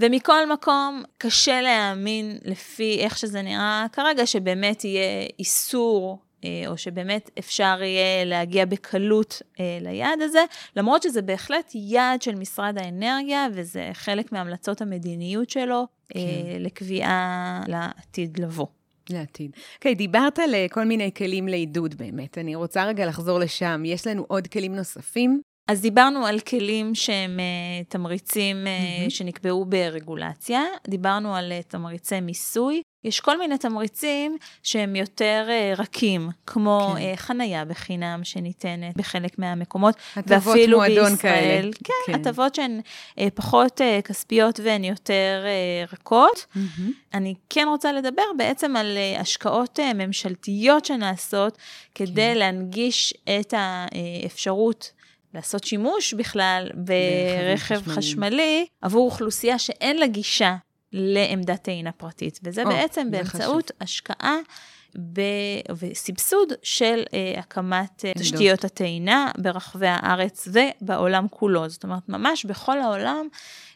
ומכל 0.00 0.52
מקום, 0.52 1.02
קשה 1.18 1.60
להאמין 1.60 2.38
לפי 2.44 2.98
איך 3.00 3.18
שזה 3.18 3.42
נראה 3.42 3.86
כרגע, 3.92 4.26
שבאמת 4.26 4.84
יהיה 4.84 5.26
איסור 5.38 6.18
או 6.66 6.78
שבאמת 6.78 7.30
אפשר 7.38 7.78
יהיה 7.82 8.24
להגיע 8.24 8.64
בקלות 8.64 9.42
ליעד 9.80 10.22
הזה, 10.22 10.44
למרות 10.76 11.02
שזה 11.02 11.22
בהחלט 11.22 11.72
יעד 11.74 12.22
של 12.22 12.34
משרד 12.34 12.78
האנרגיה, 12.78 13.46
וזה 13.54 13.90
חלק 13.92 14.32
מהמלצות 14.32 14.80
המדיניות 14.82 15.50
שלו, 15.50 15.86
כן. 16.08 16.20
אה, 16.20 16.56
לקביעה 16.58 17.60
לעתיד 17.68 18.40
לבוא. 18.40 18.66
לעתיד. 19.10 19.50
אוקיי, 19.76 19.92
okay, 19.92 19.94
דיברת 19.94 20.38
על 20.38 20.54
אה, 20.54 20.66
כל 20.70 20.84
מיני 20.84 21.10
כלים 21.16 21.48
לעידוד 21.48 21.94
באמת. 21.94 22.38
אני 22.38 22.54
רוצה 22.54 22.84
רגע 22.84 23.06
לחזור 23.06 23.38
לשם. 23.38 23.82
יש 23.84 24.06
לנו 24.06 24.24
עוד 24.28 24.46
כלים 24.46 24.76
נוספים? 24.76 25.40
אז 25.70 25.80
דיברנו 25.80 26.26
על 26.26 26.40
כלים 26.40 26.94
שהם 26.94 27.38
uh, 27.38 27.90
תמריצים 27.90 28.56
uh, 28.56 28.66
mm-hmm. 28.66 29.10
שנקבעו 29.10 29.64
ברגולציה, 29.64 30.62
דיברנו 30.88 31.34
על 31.34 31.52
uh, 31.52 31.68
תמריצי 31.68 32.20
מיסוי, 32.20 32.82
יש 33.04 33.20
כל 33.20 33.38
מיני 33.38 33.58
תמריצים 33.58 34.36
שהם 34.62 34.96
יותר 34.96 35.48
uh, 35.48 35.80
רכים, 35.80 36.30
כמו 36.46 36.94
כן. 36.94 37.12
uh, 37.14 37.16
חנייה 37.16 37.64
בחינם 37.64 38.20
שניתנת 38.24 38.96
בחלק 38.96 39.38
מהמקומות, 39.38 39.94
ואפילו 40.26 40.80
בישראל. 40.80 41.16
כאלה. 41.16 41.72
כן, 41.84 41.92
כן, 42.06 42.14
הטבות 42.14 42.54
שהן 42.54 42.80
uh, 42.80 43.22
פחות 43.34 43.80
uh, 43.80 44.02
כספיות 44.02 44.60
והן 44.60 44.84
יותר 44.84 45.44
uh, 45.44 45.92
רכות. 45.92 46.46
Mm-hmm. 46.56 46.80
אני 47.14 47.34
כן 47.50 47.66
רוצה 47.68 47.92
לדבר 47.92 48.22
בעצם 48.36 48.76
על 48.76 48.96
uh, 49.16 49.20
השקעות 49.20 49.78
uh, 49.78 49.94
ממשלתיות 49.94 50.84
שנעשות 50.84 51.58
כדי 51.94 52.14
כן. 52.14 52.38
להנגיש 52.38 53.14
את 53.40 53.54
האפשרות. 53.56 54.92
לעשות 55.34 55.64
שימוש 55.64 56.14
בכלל 56.14 56.70
ברכב. 56.74 57.80
חשמלי 57.86 58.66
עבור 58.82 59.04
אוכלוסייה 59.06 59.58
שאין 59.58 59.98
לה 59.98 60.06
גישה 60.06 60.56
לעמדת 60.92 61.62
טעינה 61.62 61.92
פרטית, 61.92 62.40
וזה 62.42 62.62
או, 62.62 62.68
בעצם 62.68 63.10
באמצעות 63.10 63.64
חשוב. 63.64 63.76
השקעה 63.80 64.36
ב... 65.12 65.20
וסבסוד 65.78 66.52
של 66.62 67.02
uh, 67.06 67.38
הקמת 67.38 68.04
uh, 68.04 68.18
תשתיות 68.18 68.64
הטעינה 68.64 69.30
ברחבי 69.38 69.86
הארץ 69.86 70.48
ובעולם 70.52 71.26
כולו. 71.30 71.68
זאת 71.68 71.84
אומרת, 71.84 72.08
ממש 72.08 72.44
בכל 72.44 72.78
העולם 72.78 73.28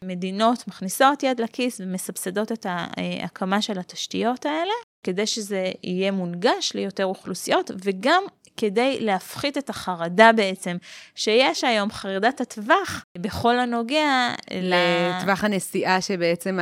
מדינות 0.03 0.69
מכניסות 0.69 1.23
יד 1.23 1.41
לכיס 1.41 1.81
ומסבסדות 1.81 2.53
את 2.53 2.67
ההקמה 2.69 3.63
של 3.63 3.79
התשתיות 3.79 4.47
האלה, 4.47 4.73
כדי 5.03 5.27
שזה 5.27 5.71
יהיה 5.83 6.11
מונגש 6.11 6.73
ליותר 6.75 7.05
אוכלוסיות, 7.05 7.71
וגם 7.85 8.23
כדי 8.57 8.97
להפחית 9.01 9.59
את 9.59 9.71
החרדה 9.71 10.31
בעצם, 10.33 10.77
שיש 11.15 11.65
היום 11.65 11.91
חרדת 11.91 12.41
הטווח 12.41 13.05
בכל 13.19 13.59
הנוגע 13.59 14.35
לטווח 14.51 15.45
הנסיעה 15.45 16.01
שבעצם 16.01 16.59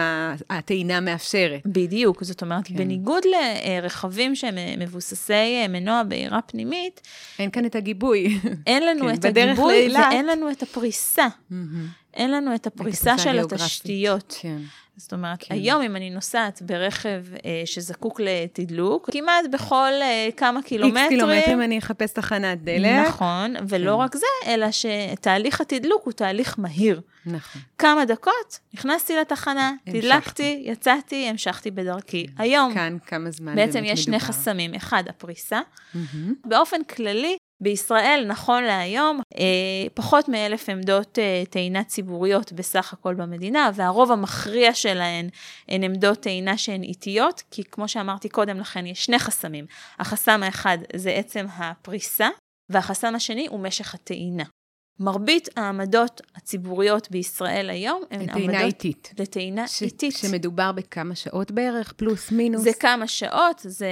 הטעינה 0.50 1.00
מאפשרת. 1.00 1.60
בדיוק, 1.66 2.24
זאת 2.24 2.42
אומרת, 2.42 2.66
כן. 2.66 2.76
בניגוד 2.76 3.22
לרכבים 3.24 4.34
שהם 4.34 4.54
מבוססי 4.78 5.68
מנוע 5.68 6.02
בעירה 6.02 6.42
פנימית, 6.42 7.00
אין 7.38 7.50
כאן 7.50 7.64
את 7.64 7.76
הגיבוי. 7.76 8.38
אין 8.66 8.86
לנו 8.86 9.08
כן, 9.08 9.14
את 9.14 9.24
הגיבוי 9.24 9.88
ואין 9.94 10.26
לנו 10.26 10.50
את 10.50 10.62
הפריסה. 10.62 11.26
Mm-hmm. 11.26 11.54
אין 12.14 12.30
לנו 12.30 12.54
את 12.54 12.66
הפריסה 12.66 13.18
של 13.18 13.38
התשתיות. 13.38 14.36
כן. 14.40 14.58
זאת 14.96 15.12
אומרת, 15.12 15.38
כן. 15.40 15.54
היום 15.54 15.82
אם 15.82 15.96
אני 15.96 16.10
נוסעת 16.10 16.62
ברכב 16.62 17.24
אה, 17.44 17.62
שזקוק 17.64 18.20
לתדלוק, 18.20 19.10
כמעט 19.12 19.44
בכל 19.52 19.90
אה, 20.02 20.28
כמה 20.36 20.62
קילומטרים... 20.62 20.96
איקס 20.96 21.08
קילומטרים 21.08 21.62
אני 21.62 21.78
אחפש 21.78 22.12
תחנת 22.12 22.62
דלק. 22.62 23.06
נכון, 23.08 23.54
ולא 23.68 23.96
כן. 23.96 24.02
רק 24.02 24.16
זה, 24.16 24.26
אלא 24.46 24.66
שתהליך 24.70 25.60
התדלוק 25.60 26.04
הוא 26.04 26.12
תהליך 26.12 26.58
מהיר. 26.58 27.00
נכון. 27.26 27.62
כמה 27.78 28.04
דקות, 28.04 28.58
נכנסתי 28.74 29.16
לתחנה, 29.16 29.72
תדלקתי, 29.84 30.62
יצאתי, 30.64 31.28
המשכתי 31.28 31.70
בדרכי. 31.70 32.26
היום... 32.38 32.74
כאן 32.74 32.96
כמה 33.06 33.30
זמן 33.30 33.54
בעצם 33.54 33.84
יש. 33.84 34.04
שני 34.04 34.20
חסמים. 34.20 34.74
אחד, 34.74 35.04
הפריסה. 35.08 35.60
Mm-hmm. 35.60 35.98
באופן 36.44 36.84
כללי, 36.84 37.36
בישראל, 37.62 38.24
נכון 38.28 38.64
להיום, 38.64 39.20
אה, 39.38 39.44
פחות 39.94 40.28
מאלף 40.28 40.68
עמדות 40.68 41.18
אה, 41.18 41.42
טעינה 41.50 41.84
ציבוריות 41.84 42.52
בסך 42.52 42.92
הכל 42.92 43.14
במדינה, 43.14 43.70
והרוב 43.74 44.12
המכריע 44.12 44.74
שלהן 44.74 45.28
הן 45.68 45.82
עמדות 45.84 46.20
טעינה 46.20 46.58
שהן 46.58 46.82
איטיות, 46.82 47.42
כי 47.50 47.64
כמו 47.64 47.88
שאמרתי 47.88 48.28
קודם 48.28 48.60
לכן, 48.60 48.86
יש 48.86 49.04
שני 49.04 49.18
חסמים. 49.18 49.66
החסם 49.98 50.42
האחד 50.42 50.78
זה 50.96 51.10
עצם 51.10 51.46
הפריסה, 51.56 52.28
והחסם 52.70 53.14
השני 53.14 53.46
הוא 53.46 53.60
משך 53.60 53.94
הטעינה. 53.94 54.44
מרבית 55.00 55.48
העמדות 55.56 56.20
הציבוריות 56.36 57.10
בישראל 57.10 57.70
היום 57.70 58.02
הן 58.10 58.20
עמדות... 58.20 58.36
לטעינה 58.36 58.64
איטית. 58.64 59.12
לטעינה 59.18 59.68
ש- 59.68 59.82
איטית. 59.82 60.16
שמדובר 60.16 60.72
בכמה 60.72 61.14
שעות 61.14 61.50
בערך, 61.50 61.92
פלוס 61.92 62.32
מינוס. 62.32 62.62
זה 62.62 62.70
כמה 62.80 63.06
שעות, 63.08 63.60
זה 63.64 63.90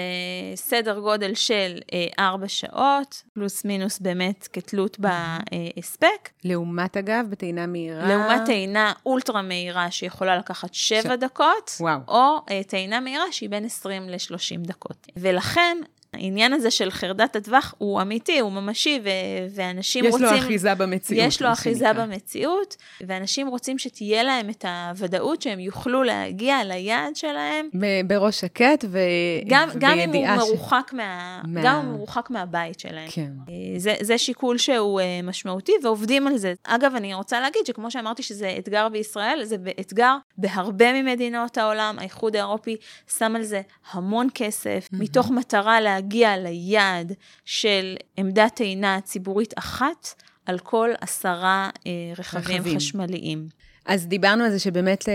סדר 0.54 0.98
גודל 0.98 1.34
של 1.34 1.78
אה, 1.92 2.06
ארבע 2.18 2.48
שעות, 2.48 3.22
פלוס 3.34 3.64
מינוס 3.64 3.98
באמת 3.98 4.48
כתלות 4.52 4.96
בהספק. 5.00 6.28
לעומת, 6.44 6.96
אגב, 6.96 7.26
בטעינה 7.30 7.66
מהירה. 7.66 8.08
לעומת 8.08 8.40
טעינה 8.46 8.92
אולטרה 9.06 9.42
מהירה 9.42 9.90
שיכולה 9.90 10.36
לקחת 10.36 10.74
שבע 10.74 11.16
דקות, 11.16 11.70
וואו. 11.80 11.98
או 12.08 12.36
אה, 12.50 12.62
טעינה 12.66 13.00
מהירה 13.00 13.24
שהיא 13.30 13.50
בין 13.50 13.64
20 13.64 14.08
ל-30 14.08 14.58
דקות. 14.66 15.06
ולכן, 15.16 15.76
העניין 16.14 16.52
הזה 16.52 16.70
של 16.70 16.90
חרדת 16.90 17.36
הטווח 17.36 17.74
הוא 17.78 18.02
אמיתי, 18.02 18.38
הוא 18.38 18.52
ממשי, 18.52 19.00
ו- 19.04 19.08
ואנשים 19.54 20.04
יש 20.04 20.12
רוצים... 20.12 20.26
לו 20.26 20.38
אחיזה 20.38 20.74
במציאות. 20.74 21.26
יש 21.26 21.42
לו 21.42 21.52
אחיזה 21.52 21.86
שנקרא. 21.88 22.06
במציאות, 22.06 22.76
ואנשים 23.06 23.46
רוצים 23.48 23.78
שתהיה 23.78 24.22
להם 24.22 24.50
את 24.50 24.64
הוודאות 24.64 25.42
שהם 25.42 25.60
יוכלו 25.60 26.02
להגיע 26.02 26.64
ליעד 26.64 27.16
שלהם, 27.16 27.68
בראש 28.06 28.40
שקט 28.40 28.84
ו... 28.88 28.98
גם, 29.46 29.68
גם 29.78 29.98
אם 29.98 30.12
הוא 30.12 30.26
ש- 30.26 30.38
מרוחק, 30.38 30.90
מה... 30.92 31.40
מה- 31.44 31.60
גם 31.64 31.86
הוא 31.86 31.94
מרוחק 31.94 32.30
מהבית 32.30 32.80
שלהם. 32.80 33.08
כן. 33.10 33.30
אה, 33.48 33.54
זה, 33.78 33.94
זה 34.00 34.18
שיקול 34.18 34.58
שהוא 34.58 35.00
אה, 35.00 35.20
משמעותי 35.22 35.72
ועובדים 35.82 36.26
על 36.26 36.36
זה. 36.36 36.54
אגב, 36.64 36.92
אני 36.96 37.14
רוצה 37.14 37.40
להגיד 37.40 37.66
שכמו 37.66 37.90
שאמרתי 37.90 38.22
שזה 38.22 38.54
אתגר 38.58 38.88
בישראל, 38.88 39.40
זה 39.44 39.56
אתגר 39.80 40.16
בהרבה 40.38 41.02
ממדינות 41.02 41.58
העולם. 41.58 41.96
האיחוד 41.98 42.36
האירופי 42.36 42.76
שם 43.18 43.36
על 43.36 43.42
זה 43.42 43.60
המון 43.92 44.28
כסף, 44.34 44.88
mm-hmm. 44.92 44.96
מתוך 44.96 45.30
מטרה 45.30 45.80
להגיע 45.80 45.99
ליעד 46.38 47.12
של 47.44 47.96
עמדת 48.16 48.52
טעינה 48.54 49.00
ציבורית 49.00 49.54
אחת 49.58 50.22
על 50.46 50.58
כל 50.58 50.90
עשרה 51.00 51.70
אה, 51.86 51.92
רכבים, 52.18 52.56
רכבים. 52.60 52.76
חשמליים. 52.76 53.48
אז 53.86 54.06
דיברנו 54.06 54.44
על 54.44 54.50
זה 54.50 54.58
שבאמת 54.58 55.08
ל... 55.08 55.10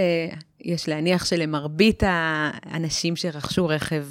יש 0.62 0.90
להניח 0.90 1.26
שלמרבית 1.26 2.04
האנשים 2.06 3.16
שרכשו 3.16 3.68
רכב 3.68 4.06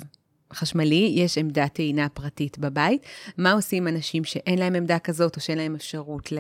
חשמלי, 0.52 1.12
יש 1.16 1.38
עמדת 1.38 1.73
טעינה 1.73 2.09
פרטית 2.09 2.59
בבית. 2.59 3.07
מה 3.38 3.52
עושים 3.52 3.88
אנשים 3.88 4.25
שאין 4.25 4.59
להם 4.59 4.75
עמדה 4.75 4.99
כזאת, 4.99 5.37
או 5.37 5.40
שאין 5.40 5.59
להם 5.59 5.75
אפשרות. 5.75 6.33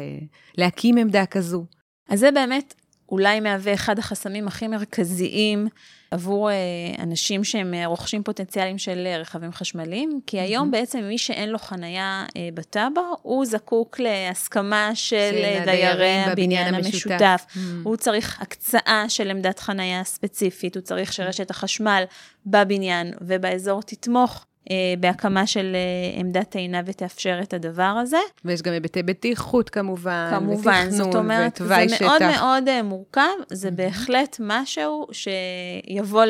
להקים 0.58 0.96
עמדה 0.96 1.26
כזו? 1.26 1.64
אז 2.08 2.20
זה 2.20 2.30
באמת 2.30 2.74
אולי 3.08 3.40
מהווה 3.40 3.74
אחד 3.74 3.98
החסמים 3.98 4.48
הכי 4.48 4.68
מרכזיים 4.68 5.68
עבור 6.10 6.50
אה, 6.50 6.54
אנשים 6.98 7.44
שהם 7.44 7.74
אה, 7.74 7.86
רוכשים 7.86 8.22
פוטנציאליים 8.22 8.78
של 8.78 9.06
אה, 9.06 9.18
רכבים 9.18 9.52
חשמליים, 9.52 10.20
כי 10.26 10.40
היום 10.40 10.70
בעצם 10.70 11.00
מי 11.00 11.18
שאין 11.18 11.48
לו 11.48 11.58
חנייה 11.58 12.26
אה, 12.36 12.48
בטאבו, 12.54 13.16
הוא 13.22 13.46
זקוק 13.46 14.00
להסכמה 14.00 14.90
של 14.94 15.16
של 15.16 15.44
אה, 15.44 15.62
דיירי 15.64 16.18
הבניין 16.18 16.74
המשותף. 16.74 17.10
המשותף. 17.10 17.44
Mm. 17.54 17.58
הוא 17.82 17.96
צריך 17.96 18.42
הקצאה 18.42 19.04
של 19.08 19.30
עמדת 19.30 19.58
חנייה 19.58 20.04
ספציפית, 20.04 20.76
הוא 20.76 20.82
צריך 20.82 21.12
שרשת 21.12 21.50
החשמל 21.50 22.04
בבניין 22.46 23.14
ובאזור 23.20 23.82
תתמוך. 23.82 24.46
אה, 24.70 24.76
בהקמה 25.00 25.46
של 25.46 25.72
אה, 25.76 26.20
עמדת 26.20 26.48
טעינה 26.50 26.80
ותאפשר 26.86 27.38
את 27.42 27.54
הדבר 27.54 27.82
הזה. 27.82 28.16
ויש 28.44 28.62
גם 28.62 28.72
היבטי 28.72 29.02
בטיחות 29.02 29.70
כמובן, 29.70 30.30
כמובן, 30.30 30.86
זאת 30.90 31.14
אומרת, 31.14 31.56
זה 31.56 31.64
ותוואי 31.64 31.86
מאוד 32.00 32.16
שטח. 32.18 32.40
מאוד 32.40 32.68
אה, 32.68 32.82
מורכב, 32.82 33.20
זה 33.52 33.70
בהחלט 33.70 34.36
משהו 34.40 35.06
שיבוא 35.12 36.24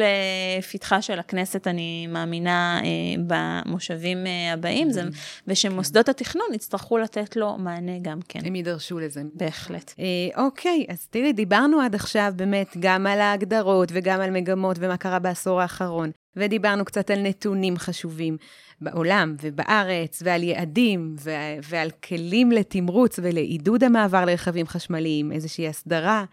לפתחה 0.59 1.03
של 1.03 1.19
הכנסת, 1.19 1.67
אני 1.67 2.07
מאמינה, 2.07 2.81
במושבים 3.27 4.19
הבאים, 4.53 4.91
זה- 4.91 5.03
ושמוסדות 5.49 6.09
התכנון 6.09 6.47
יצטרכו 6.55 6.99
לתת 6.99 7.37
לו 7.37 7.57
מענה 7.59 7.99
גם 8.03 8.19
כן, 8.29 8.41
הם 8.45 8.55
יידרשו 8.55 8.99
לזה. 8.99 9.23
בהחלט. 9.35 9.95
אה, 9.99 10.45
אוקיי, 10.45 10.85
אז 10.89 11.07
תראי, 11.11 11.33
דיברנו 11.33 11.81
עד 11.81 11.95
עכשיו 11.95 12.33
באמת 12.37 12.77
גם 12.81 13.07
על 13.07 13.21
ההגדרות 13.21 13.89
וגם 13.93 14.21
על 14.21 14.31
מגמות 14.31 14.77
ומה 14.81 14.97
קרה 14.97 15.19
בעשור 15.19 15.61
האחרון, 15.61 16.11
ודיברנו 16.37 16.85
קצת 16.85 17.11
על 17.11 17.23
נתונים 17.23 17.77
חשובים 17.77 18.37
בעולם 18.81 19.37
ובארץ, 19.43 20.23
ועל 20.25 20.43
יעדים, 20.43 21.17
ו- 21.21 21.31
ועל 21.69 21.91
כלים 21.91 22.53
לתמרוץ 22.53 23.19
ולעידוד 23.23 23.85
המעבר 23.85 24.25
לרכבים 24.25 24.67
חשמליים, 24.67 25.33
איזושהי 25.33 25.69
הסדרה. 25.69 26.25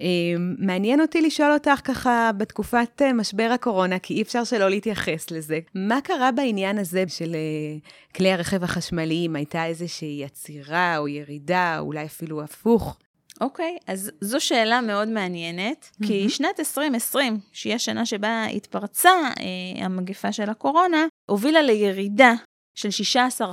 אה, 0.00 0.06
מעניין 0.58 1.00
אותי 1.00 1.22
לשאול 1.22 1.52
אותך 1.52 1.80
ככה 1.84 2.30
בתקופת 2.36 3.02
אה, 3.02 3.12
משבר 3.12 3.50
הקורונה, 3.54 3.98
כי 3.98 4.14
אי 4.14 4.22
אפשר 4.22 4.44
שלא 4.44 4.70
להתייחס 4.70 5.30
לזה. 5.30 5.58
מה 5.74 6.00
קרה 6.00 6.32
בעניין 6.32 6.78
הזה 6.78 7.04
של 7.08 7.34
אה, 7.34 7.78
כלי 8.14 8.32
הרכב 8.32 8.64
החשמליים? 8.64 9.36
הייתה 9.36 9.66
איזושהי 9.66 10.24
עצירה 10.24 10.98
או 10.98 11.08
ירידה, 11.08 11.78
או 11.78 11.86
אולי 11.86 12.04
אפילו 12.04 12.42
הפוך? 12.42 12.98
אוקיי, 13.40 13.78
אז 13.86 14.10
זו 14.20 14.40
שאלה 14.40 14.80
מאוד 14.80 15.08
מעניינת, 15.08 15.90
כי 16.06 16.28
שנת 16.28 16.60
2020, 16.60 17.38
שהיא 17.52 17.74
השנה 17.74 18.06
שבה 18.06 18.44
התפרצה 18.44 19.10
אה, 19.10 19.84
המגפה 19.84 20.32
של 20.32 20.50
הקורונה, 20.50 21.06
הובילה 21.30 21.62
לירידה 21.62 22.32
של 22.74 22.88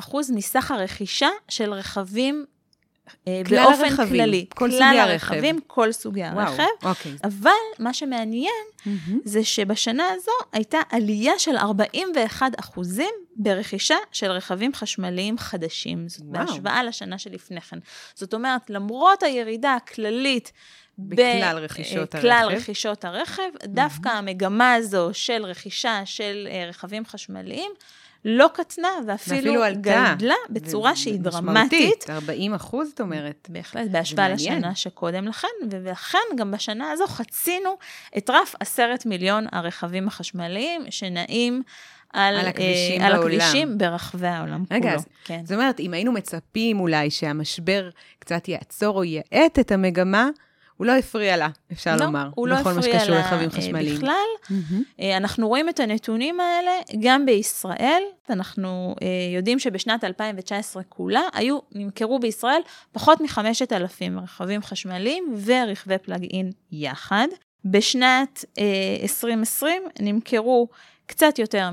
16% 0.08 0.15
מסך 0.36 0.71
הרכישה 0.71 1.30
של 1.50 1.74
רכבים 1.74 2.45
באופן 3.25 3.83
הרכבים, 3.83 4.07
כללי. 4.07 4.45
כל 4.55 4.71
סוגי 4.71 4.79
כלל 4.79 4.97
הרכב. 4.99 5.33
הרכבים, 5.33 5.59
כל 5.67 5.91
סוגי 5.91 6.23
הרכב. 6.23 6.63
אוקיי. 6.83 7.11
אבל 7.23 7.51
מה 7.79 7.93
שמעניין 7.93 8.65
זה 9.23 9.43
שבשנה 9.43 10.03
הזו 10.11 10.31
הייתה 10.53 10.77
עלייה 10.89 11.39
של 11.39 11.57
41 11.57 12.59
אחוזים 12.59 13.13
ברכישה 13.35 13.97
של 14.11 14.31
רכבים 14.31 14.73
חשמליים 14.73 15.37
חדשים, 15.37 16.09
זאת 16.09 16.21
וואו. 16.25 16.45
בהשוואה 16.45 16.83
לשנה 16.83 17.17
שלפני 17.17 17.61
כן. 17.61 17.79
זאת 18.15 18.33
אומרת, 18.33 18.69
למרות 18.69 19.23
הירידה 19.23 19.73
הכללית 19.73 20.51
בכלל 20.99 21.57
רכישות 21.61 22.15
אה, 22.15 22.21
כלל 22.21 22.31
הרכב. 22.31 22.57
רכישות 22.57 23.05
הרכב, 23.05 23.49
דווקא 23.63 24.09
המגמה 24.09 24.73
הזו 24.73 25.09
של 25.13 25.45
רכישה 25.45 26.01
של 26.05 26.47
אה, 26.51 26.65
רכבים 26.69 27.05
חשמליים 27.05 27.71
לא 28.25 28.49
קטנה 28.53 28.88
ואפילו, 29.07 29.35
ואפילו 29.38 29.63
עלתה. 29.63 30.13
גדלה 30.15 30.35
בצורה 30.49 30.95
שהיא 30.95 31.19
משמעותית. 31.19 32.05
דרמטית. 32.05 32.09
40 32.09 32.53
אחוז, 32.53 32.91
את 32.93 33.01
אומרת. 33.01 33.47
בהחלט, 33.51 33.88
בהשוואה. 33.91 34.29
לשנה 34.29 34.75
שקודם 34.75 35.27
לכן, 35.27 35.47
ולכן 35.71 36.17
גם 36.38 36.51
בשנה 36.51 36.91
הזו 36.91 37.07
חצינו 37.07 37.77
את 38.17 38.29
רף 38.29 38.55
עשרת 38.59 39.05
מיליון 39.05 39.45
הרכבים 39.51 40.07
החשמליים 40.07 40.81
שנעים 40.89 41.63
על, 42.13 42.35
על 42.38 42.47
הכבישים 42.47 43.01
אה, 43.01 43.07
על. 43.07 43.13
הכבישים 43.15 43.77
ברחבי 43.77 44.27
העולם 44.27 44.63
רגע, 44.71 44.89
כולו. 44.89 44.99
אז 44.99 45.05
כן. 45.25 45.41
זאת 45.43 45.51
אומרת, 45.51 45.79
אם 45.79 45.93
היינו 45.93 46.11
מצפים 46.11 46.79
אולי 46.79 47.11
שהמשבר 47.11 47.89
קצת 48.19 48.47
יעצור 48.47 48.97
או 48.97 49.03
יאט 49.03 49.59
את 49.59 49.71
המגמה, 49.71 50.29
הוא 50.77 50.88
לא 50.88 50.91
הפריע 50.91 51.38
לה, 51.38 51.49
אפשר 51.71 51.95
לא, 51.95 52.05
לומר, 52.05 52.29
הוא 52.35 52.47
לא 52.47 52.55
בכל 52.59 52.73
מה 52.73 52.81
שקשור 52.81 53.15
לרכבים 53.15 53.49
אה, 53.49 53.55
חשמליים. 53.55 53.95
בכלל. 53.95 54.55
אה, 54.99 55.17
אנחנו 55.17 55.47
רואים 55.47 55.69
את 55.69 55.79
הנתונים 55.79 56.39
האלה 56.39 56.71
גם 56.99 57.25
בישראל, 57.25 58.03
אנחנו 58.29 58.95
אה, 59.01 59.07
יודעים 59.35 59.59
שבשנת 59.59 60.03
2019 60.03 60.83
כולה 60.89 61.21
היו, 61.33 61.59
נמכרו 61.71 62.19
בישראל 62.19 62.61
פחות 62.91 63.21
מ-5,000 63.21 64.21
רכבים 64.21 64.61
חשמליים 64.61 65.35
ורכבי 65.45 65.97
פלאג-אין 65.97 66.51
יחד. 66.71 67.27
בשנת 67.65 68.45
אה, 68.57 68.97
2020 69.01 69.83
נמכרו 69.99 70.67
קצת 71.05 71.39
יותר 71.39 71.69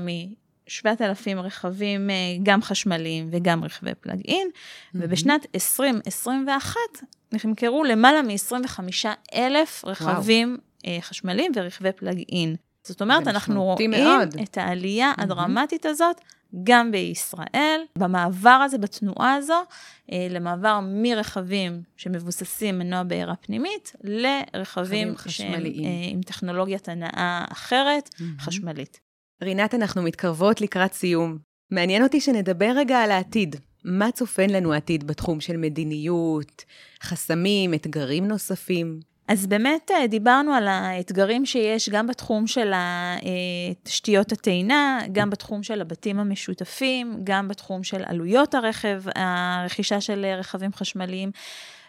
מ-7,000 0.67 1.39
רכבים 1.39 2.09
אה, 2.09 2.15
גם 2.43 2.61
חשמליים 2.61 3.29
וגם 3.31 3.63
רכבי 3.63 3.91
פלאג-אין, 3.99 4.47
ובשנת 4.95 5.45
2021 5.55 6.79
נמכרו 7.45 7.83
למעלה 7.83 8.21
מ-25,000 8.21 9.37
רכבים 9.85 10.57
אה, 10.85 10.97
חשמליים 11.01 11.51
ורכבי 11.55 11.91
פלאג-אין. 11.91 12.55
זאת 12.83 13.01
אומרת, 13.01 13.27
אנחנו 13.27 13.63
רואים 13.63 13.91
מאוד. 13.91 14.35
את 14.43 14.57
העלייה 14.57 15.13
הדרמטית 15.17 15.85
הזאת 15.85 16.21
גם 16.63 16.91
בישראל, 16.91 17.81
במעבר 17.97 18.49
הזה, 18.49 18.77
בתנועה 18.77 19.33
הזו, 19.33 19.61
אה, 20.11 20.27
למעבר 20.29 20.79
מרכבים 20.83 21.81
שמבוססים 21.97 22.79
מנוע 22.79 23.03
בעירה 23.03 23.35
פנימית, 23.35 23.93
לרכבים 24.03 24.57
רכבים 24.61 25.07
שהם 25.07 25.17
חשמליים. 25.17 26.13
עם 26.13 26.21
טכנולוגיית 26.21 26.89
הנעה 26.89 27.45
אחרת, 27.51 28.09
חשמלית. 28.39 28.99
רינת, 29.43 29.73
אנחנו 29.75 30.03
מתקרבות 30.03 30.61
לקראת 30.61 30.93
סיום. 30.93 31.37
מעניין 31.71 32.03
אותי 32.03 32.21
שנדבר 32.21 32.71
רגע 32.75 32.97
על 32.99 33.11
העתיד. 33.11 33.55
מה 33.83 34.11
צופן 34.11 34.49
לנו 34.49 34.73
העתיד 34.73 35.07
בתחום 35.07 35.41
של 35.41 35.57
מדיניות, 35.57 36.65
חסמים, 37.03 37.73
אתגרים 37.73 38.27
נוספים? 38.27 38.99
אז 39.27 39.47
באמת 39.47 39.91
אה, 39.91 40.07
דיברנו 40.07 40.53
על 40.53 40.67
האתגרים 40.67 41.45
שיש 41.45 41.89
גם 41.89 42.07
בתחום 42.07 42.47
של 42.47 42.73
תשתיות 43.83 44.31
הטעינה, 44.31 44.99
גם 45.11 45.29
בתחום 45.29 45.63
של 45.63 45.81
הבתים 45.81 46.19
המשותפים, 46.19 47.19
גם 47.23 47.47
בתחום 47.47 47.83
של 47.83 48.03
עלויות 48.05 48.55
הרכב, 48.55 49.03
הרכישה 49.15 50.01
של 50.01 50.25
רכבים 50.37 50.73
חשמליים. 50.73 51.31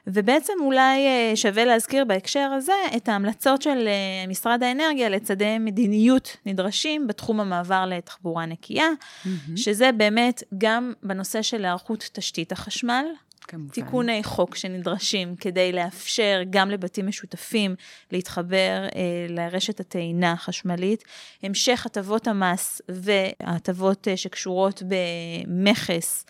ובעצם 0.07 0.53
אולי 0.61 1.07
אה, 1.07 1.33
שווה 1.37 1.65
להזכיר 1.65 2.05
בהקשר 2.05 2.51
הזה 2.57 2.73
את 2.97 3.09
ההמלצות 3.09 3.63
של 3.63 3.89
אה, 3.89 4.27
משרד 4.29 4.63
האנרגיה 4.63 5.09
לצדי 5.09 5.59
מדיניות 5.59 6.37
נדרשים 6.47 7.07
בתחום 7.07 7.41
המעבר 7.41 7.87
לתחבורה 7.87 8.47
נקייה, 8.47 8.89
mm-hmm. 8.89 9.29
שזה 9.57 9.93
באמת 9.93 10.43
גם 10.59 10.93
בנושא 11.03 11.43
של 11.43 11.65
היערכות 11.65 12.11
תשתית 12.13 12.53
החשמל, 12.53 13.05
כמובן. 13.49 13.73
תיקוני 13.73 14.25
חוק 14.25 14.57
שנדרשים 14.57 15.37
כדי 15.37 15.73
לאפשר 15.73 16.41
גם 16.51 16.71
לבתים 16.71 17.07
משותפים 17.07 17.75
להתחבר 18.13 18.87
אה, 18.97 19.27
לרשת 19.29 19.81
הטעינה 19.81 20.33
החשמלית, 20.33 21.05
המשך 21.43 21.87
הטבות 21.87 22.29
המס 22.29 22.81
וההטבות 22.89 24.09
אה, 24.09 24.17
שקשורות 24.17 24.83
במכס 24.89 26.25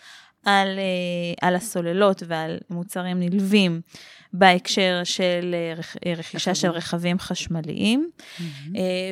על, 0.45 0.79
אה, 0.79 1.47
על 1.47 1.55
הסוללות 1.55 2.23
ועל 2.27 2.57
מוצרים 2.69 3.19
נלווים 3.19 3.81
בהקשר 4.33 5.01
של 5.03 5.55
אה, 6.05 6.13
רכישה 6.13 6.55
של 6.55 6.69
רכבים 6.69 7.19
חשמליים. 7.19 8.09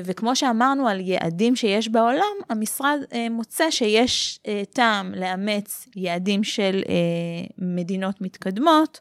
וכמו 0.05 0.35
שאמרנו 0.35 0.87
על 0.87 0.99
יעדים 0.99 1.55
שיש 1.55 1.89
בעולם, 1.89 2.35
המשרד 2.49 2.99
מוצא 3.31 3.71
שיש 3.71 4.39
טעם 4.73 5.13
לאמץ 5.15 5.87
יעדים 5.95 6.43
של 6.43 6.81
מדינות 7.57 8.21
מתקדמות. 8.21 8.99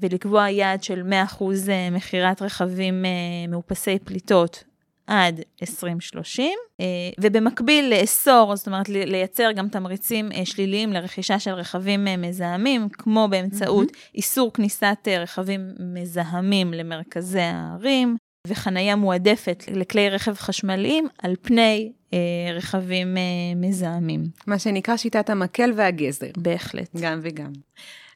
ולקבוע 0.00 0.50
יעד 0.50 0.82
של 0.82 1.02
100% 1.38 1.44
מכירת 1.92 2.42
רכבים 2.42 3.04
מאופסי 3.48 3.98
פליטות 3.98 4.64
עד 5.06 5.40
2030, 5.62 6.52
אה, 6.80 6.86
ובמקביל 7.20 7.94
לאסור, 7.94 8.56
זאת 8.56 8.66
אומרת 8.66 8.88
לייצר 8.88 9.52
גם 9.52 9.68
תמריצים 9.68 10.32
אה, 10.32 10.46
שליליים 10.46 10.92
לרכישה 10.92 11.38
של 11.38 11.50
רכבים 11.50 12.08
אה, 12.08 12.16
מזהמים, 12.16 12.88
כמו 12.88 13.28
באמצעות 13.30 13.90
mm-hmm. 13.90 14.14
איסור 14.14 14.52
כניסת 14.52 15.08
רכבים 15.20 15.60
מזהמים 15.78 16.74
למרכזי 16.74 17.40
הערים, 17.40 18.16
וחנייה 18.46 18.96
מועדפת 18.96 19.64
לכלי 19.74 20.10
רכב 20.10 20.34
חשמליים 20.34 21.08
על 21.18 21.34
פני 21.42 21.92
אה, 22.12 22.18
רכבים 22.54 23.16
אה, 23.16 23.22
מזהמים. 23.56 24.24
מה 24.46 24.58
שנקרא 24.58 24.96
שיטת 24.96 25.30
המקל 25.30 25.72
והגזר. 25.76 26.30
בהחלט. 26.36 26.88
גם 27.00 27.20
וגם. 27.22 27.52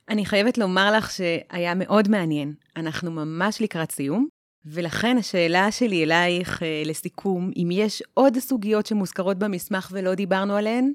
אני 0.09 0.27
חייבת 0.27 0.59
לומר 0.59 0.97
לך 0.97 1.11
שהיה 1.11 1.75
מאוד 1.75 2.09
מעניין. 2.09 2.55
אנחנו 2.77 3.11
ממש 3.11 3.63
לקראת 3.63 3.91
סיום, 3.93 4.29
ולכן 4.65 5.19
השאלה 5.19 5.73
שלי 5.73 6.05
אלייך 6.05 6.63
אה, 6.63 6.83
לסיכום, 6.85 7.51
אם 7.57 7.69
יש 7.73 8.03
עוד 8.15 8.39
סוגיות 8.39 8.87
שמוזכרות 8.87 9.39
במסמך 9.39 9.89
ולא 9.93 10.15
דיברנו 10.15 10.57
עליהן? 10.57 10.93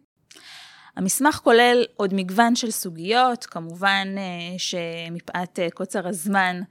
המסמך 0.98 1.36
כולל 1.36 1.86
עוד 1.98 2.14
מגוון 2.14 2.56
של 2.56 2.72
סוגיות, 2.72 3.46
כמובן 3.46 4.08
אה, 4.18 4.58
שמפאת 4.58 5.60
אה, 5.60 5.68
קוצר 5.74 6.08
הזמן 6.08 6.62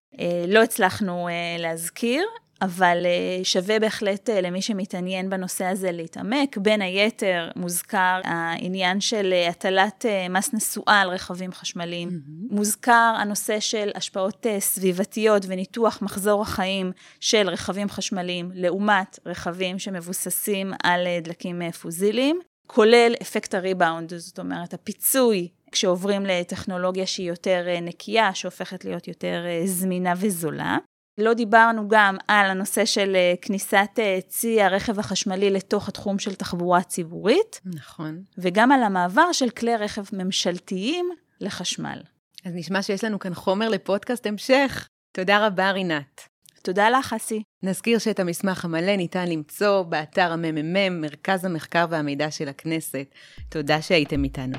לא 0.48 0.62
הצלחנו 0.62 1.28
להזכיר, 1.58 2.24
אבל 2.62 3.02
אה, 3.06 3.44
שווה 3.44 3.78
בהחלט 3.78 4.30
אה, 4.30 4.40
למי 4.40 4.62
שמתעניין 4.62 5.30
בנושא 5.30 5.64
הזה 5.64 5.92
להתעמק. 5.92 6.56
בין 6.58 6.82
היתר 6.82 7.50
מוזכר 7.56 8.20
העניין 8.24 9.00
של 9.00 9.32
אה, 9.32 9.48
הטלת 9.48 10.04
מס 10.30 10.54
נסועה 10.54 11.00
על 11.00 11.08
רכבים 11.08 11.52
חשמליים. 11.52 12.08
Mm-hmm. 12.08 12.54
מוזכר 12.54 13.14
הנושא 13.18 13.60
של 13.60 13.90
השפעות 13.94 14.46
סביבתיות 14.58 15.42
וניתוח 15.48 16.02
מחזור 16.02 16.42
החיים 16.42 16.92
של 17.20 17.48
רכבים 17.48 17.88
חשמליים 17.88 18.50
לעומת 18.54 19.18
רכבים 19.26 19.78
שמבוססים 19.78 20.72
על 20.82 21.06
דלקים 21.22 21.72
פוזיליים, 21.72 22.40
כולל 22.66 23.14
אפקט 23.22 23.54
הריבאונד, 23.54 24.14
זאת 24.16 24.38
אומרת 24.38 24.74
הפיצוי 24.74 25.48
כשעוברים 25.72 26.26
לטכנולוגיה 26.26 27.06
שהיא 27.06 27.28
יותר 27.28 27.66
נקייה, 27.82 28.34
שהופכת 28.34 28.84
להיות 28.84 29.08
יותר 29.08 29.44
זמינה 29.64 30.12
וזולה. 30.16 30.78
לא 31.18 31.34
דיברנו 31.34 31.88
גם 31.88 32.16
על 32.28 32.50
הנושא 32.50 32.84
של 32.84 33.16
אה, 33.16 33.34
כניסת 33.42 33.90
אה, 33.98 34.18
צי 34.28 34.62
הרכב 34.62 34.98
החשמלי 34.98 35.50
לתוך 35.50 35.88
התחום 35.88 36.18
של 36.18 36.34
תחבורה 36.34 36.82
ציבורית. 36.82 37.60
נכון. 37.64 38.22
וגם 38.38 38.72
על 38.72 38.82
המעבר 38.82 39.32
של 39.32 39.50
כלי 39.50 39.76
רכב 39.76 40.02
ממשלתיים 40.12 41.10
לחשמל. 41.40 41.98
אז 42.44 42.52
נשמע 42.54 42.82
שיש 42.82 43.04
לנו 43.04 43.18
כאן 43.18 43.34
חומר 43.34 43.68
לפודקאסט 43.68 44.26
המשך. 44.26 44.88
תודה 45.12 45.46
רבה, 45.46 45.70
רינת. 45.70 46.28
תודה 46.62 46.90
לך, 46.90 47.12
אסי. 47.12 47.42
נזכיר 47.62 47.98
שאת 47.98 48.20
המסמך 48.20 48.64
המלא 48.64 48.96
ניתן 48.96 49.28
למצוא 49.28 49.82
באתר 49.82 50.32
הממ"מ, 50.32 51.00
מרכז 51.00 51.44
המחקר 51.44 51.86
והמידע 51.90 52.30
של 52.30 52.48
הכנסת. 52.48 53.06
תודה 53.48 53.82
שהייתם 53.82 54.24
איתנו. 54.24 54.58